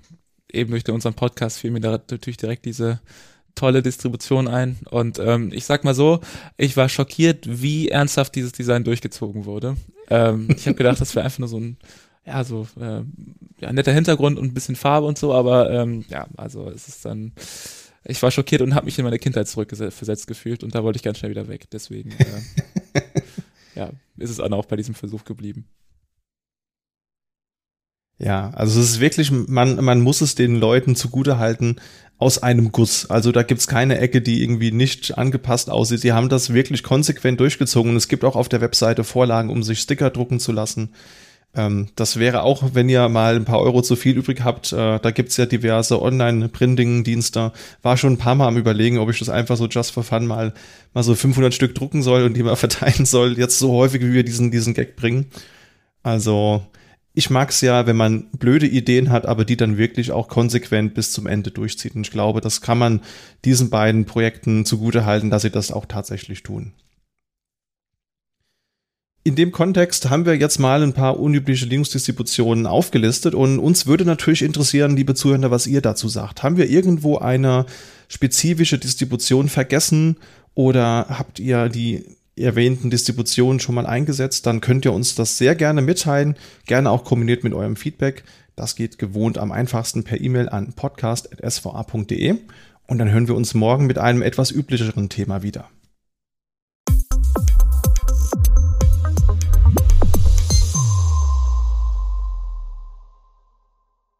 eben 0.50 0.72
durch 0.72 0.88
unseren 0.90 1.14
Podcast 1.14 1.60
fiel 1.60 1.72
mir 1.72 1.82
da 1.82 1.92
natürlich 1.92 2.38
direkt 2.38 2.66
diese 2.66 3.02
tolle 3.56 3.84
Distribution 3.84 4.48
ein. 4.48 4.78
Und 4.90 5.20
ähm, 5.20 5.52
ich 5.54 5.66
sag 5.66 5.84
mal 5.84 5.94
so, 5.94 6.22
ich 6.56 6.78
war 6.78 6.88
schockiert, 6.88 7.46
wie 7.62 7.90
ernsthaft 7.90 8.36
dieses 8.36 8.54
Design 8.54 8.86
durchgezogen 8.86 9.46
wurde. 9.46 9.76
Ähm, 10.10 10.48
ich 10.56 10.66
habe 10.68 10.76
gedacht, 10.76 11.02
das 11.02 11.16
wäre 11.16 11.26
einfach 11.26 11.40
nur 11.40 11.50
so 11.50 11.60
ein, 11.60 11.78
ja, 12.26 12.44
so 12.44 12.68
äh, 12.80 13.02
ja, 13.60 13.74
netter 13.74 13.92
Hintergrund 13.92 14.40
und 14.40 14.46
ein 14.46 14.54
bisschen 14.54 14.76
Farbe 14.76 15.08
und 15.08 15.18
so, 15.18 15.34
aber 15.34 15.70
ähm, 15.72 16.06
ja, 16.10 16.28
also 16.38 16.70
es 16.70 16.88
ist 16.88 17.06
dann. 17.06 17.34
Ich 18.06 18.22
war 18.22 18.32
schockiert 18.32 18.62
und 18.62 18.76
habe 18.76 18.86
mich 18.86 19.00
in 19.00 19.06
meine 19.06 19.20
Kindheit 19.20 19.48
zurückversetzt 19.48 20.28
gefühlt 20.28 20.64
und 20.64 20.76
da 20.76 20.84
wollte 20.84 20.98
ich 20.98 21.04
ganz 21.04 21.20
schnell 21.20 21.32
wieder 21.32 21.48
weg. 21.48 21.70
Deswegen 21.72 22.12
äh, 22.12 23.02
ja, 23.76 23.92
ist 24.18 24.30
es 24.30 24.38
dann 24.38 24.54
auch 24.54 24.66
bei 24.66 24.76
diesem 24.76 24.94
Versuch 24.94 25.24
geblieben. 25.24 25.66
Ja, 28.20 28.52
also 28.52 28.80
es 28.80 28.92
ist 28.92 29.00
wirklich, 29.00 29.32
man, 29.32 29.84
man 29.84 30.02
muss 30.02 30.22
es 30.22 30.36
den 30.36 30.56
Leuten 30.56 30.96
zugute 30.96 31.40
halten, 31.40 31.78
aus 32.18 32.42
einem 32.42 32.72
Guss. 32.72 33.10
Also 33.10 33.32
da 33.32 33.44
gibt's 33.44 33.68
keine 33.68 33.98
Ecke, 33.98 34.22
die 34.22 34.44
irgendwie 34.44 34.72
nicht 34.72 35.18
angepasst 35.18 35.70
aussieht. 35.70 36.02
Sie 36.02 36.14
haben 36.14 36.30
das 36.30 36.54
wirklich 36.54 36.84
konsequent 36.84 37.40
durchgezogen 37.40 37.92
und 37.92 37.98
es 37.98 38.08
gibt 38.08 38.24
auch 38.24 38.36
auf 38.36 38.50
der 38.50 38.62
Webseite 38.62 39.04
Vorlagen, 39.04 39.50
um 39.50 39.64
sich 39.64 39.80
Sticker 39.80 40.10
drucken 40.10 40.40
zu 40.40 40.52
lassen. 40.52 40.94
Ähm, 41.56 41.90
das 41.96 42.18
wäre 42.18 42.44
auch, 42.44 42.74
wenn 42.74 42.90
ihr 42.90 43.08
mal 43.10 43.36
ein 43.36 43.46
paar 43.46 43.60
Euro 43.60 43.82
zu 43.82 43.96
viel 43.96 44.18
übrig 44.18 44.44
habt, 44.44 44.74
äh, 44.74 45.00
da 45.00 45.12
gibt's 45.12 45.38
ja 45.38 45.46
diverse 45.46 46.02
Online-Printing-Dienste. 46.02 47.52
War 47.82 47.98
schon 47.98 48.14
ein 48.14 48.18
paar 48.18 48.36
Mal 48.36 48.48
am 48.48 48.58
überlegen, 48.58 48.98
ob 48.98 49.10
ich 49.10 49.20
das 49.20 49.30
einfach 49.30 49.58
so 49.58 49.68
just 49.68 49.92
for 49.92 50.04
fun 50.04 50.26
mal, 50.26 50.54
mal 50.94 51.04
so 51.04 51.14
500 51.14 51.54
Stück 51.54 51.76
drucken 51.76 52.02
soll 52.02 52.24
und 52.24 52.36
die 52.36 52.44
mal 52.44 52.56
verteilen 52.58 53.06
soll, 53.06 53.38
jetzt 53.38 53.60
so 53.60 53.72
häufig, 53.74 54.02
wie 54.02 54.14
wir 54.14 54.24
diesen, 54.24 54.52
diesen 54.52 54.74
Gag 54.74 54.96
bringen. 54.96 55.28
Also, 56.02 56.66
ich 57.14 57.30
mag's 57.30 57.62
ja, 57.62 57.86
wenn 57.86 57.96
man 57.96 58.30
blöde 58.32 58.68
Ideen 58.68 59.12
hat, 59.12 59.28
aber 59.28 59.46
die 59.46 59.58
dann 59.58 59.78
wirklich 59.78 60.12
auch 60.12 60.28
konsequent 60.28 60.96
bis 60.96 61.12
zum 61.12 61.28
Ende 61.28 61.52
durchzieht. 61.52 61.96
Und 61.96 62.08
ich 62.08 62.12
glaube, 62.12 62.42
das 62.42 62.62
kann 62.62 62.80
man 62.80 63.02
diesen 63.46 63.70
beiden 63.70 64.06
Projekten 64.06 64.66
zugute 64.66 65.06
halten, 65.06 65.30
dass 65.30 65.44
sie 65.44 65.52
das 65.52 65.72
auch 65.72 65.86
tatsächlich 65.86 66.42
tun. 66.42 66.74
In 69.26 69.36
dem 69.36 69.54
Kontext 69.54 70.10
haben 70.10 70.26
wir 70.26 70.36
jetzt 70.36 70.60
mal 70.60 70.84
ein 70.84 70.92
paar 70.92 71.18
unübliche 71.18 71.66
Linux-Distributionen 71.66 72.68
aufgelistet 72.68 73.34
und 73.34 73.58
uns 73.58 73.88
würde 73.88 74.04
natürlich 74.04 74.42
interessieren, 74.42 74.98
liebe 74.98 75.16
Zuhörer, 75.16 75.50
was 75.50 75.66
ihr 75.66 75.80
dazu 75.80 76.10
sagt. 76.10 76.44
Haben 76.44 76.58
wir 76.58 76.70
irgendwo 76.70 77.20
eine 77.20 77.66
spezifische 78.10 78.78
Distribution 78.78 79.48
vergessen 79.48 80.18
oder 80.56 81.06
habt 81.08 81.40
ihr 81.40 81.70
die 81.70 82.04
erwähnten 82.36 82.90
Distributionen 82.90 83.62
schon 83.62 83.76
mal 83.76 83.86
eingesetzt, 83.86 84.46
dann 84.46 84.60
könnt 84.60 84.84
ihr 84.84 84.92
uns 84.92 85.16
das 85.16 85.38
sehr 85.38 85.56
gerne 85.56 85.82
mitteilen, 85.82 86.36
gerne 86.66 86.90
auch 86.90 87.06
kombiniert 87.06 87.46
mit 87.46 87.54
eurem 87.54 87.78
Feedback. 87.78 88.26
Das 88.58 88.76
geht 88.76 88.98
gewohnt 88.98 89.38
am 89.38 89.54
einfachsten 89.54 90.04
per 90.04 90.20
E-Mail 90.20 90.50
an 90.50 90.74
podcast.sva.de 90.74 92.36
und 92.88 92.98
dann 92.98 93.10
hören 93.10 93.30
wir 93.30 93.36
uns 93.36 93.54
morgen 93.54 93.86
mit 93.86 93.98
einem 93.98 94.22
etwas 94.22 94.52
üblicheren 94.52 95.08
Thema 95.08 95.44
wieder. 95.44 95.70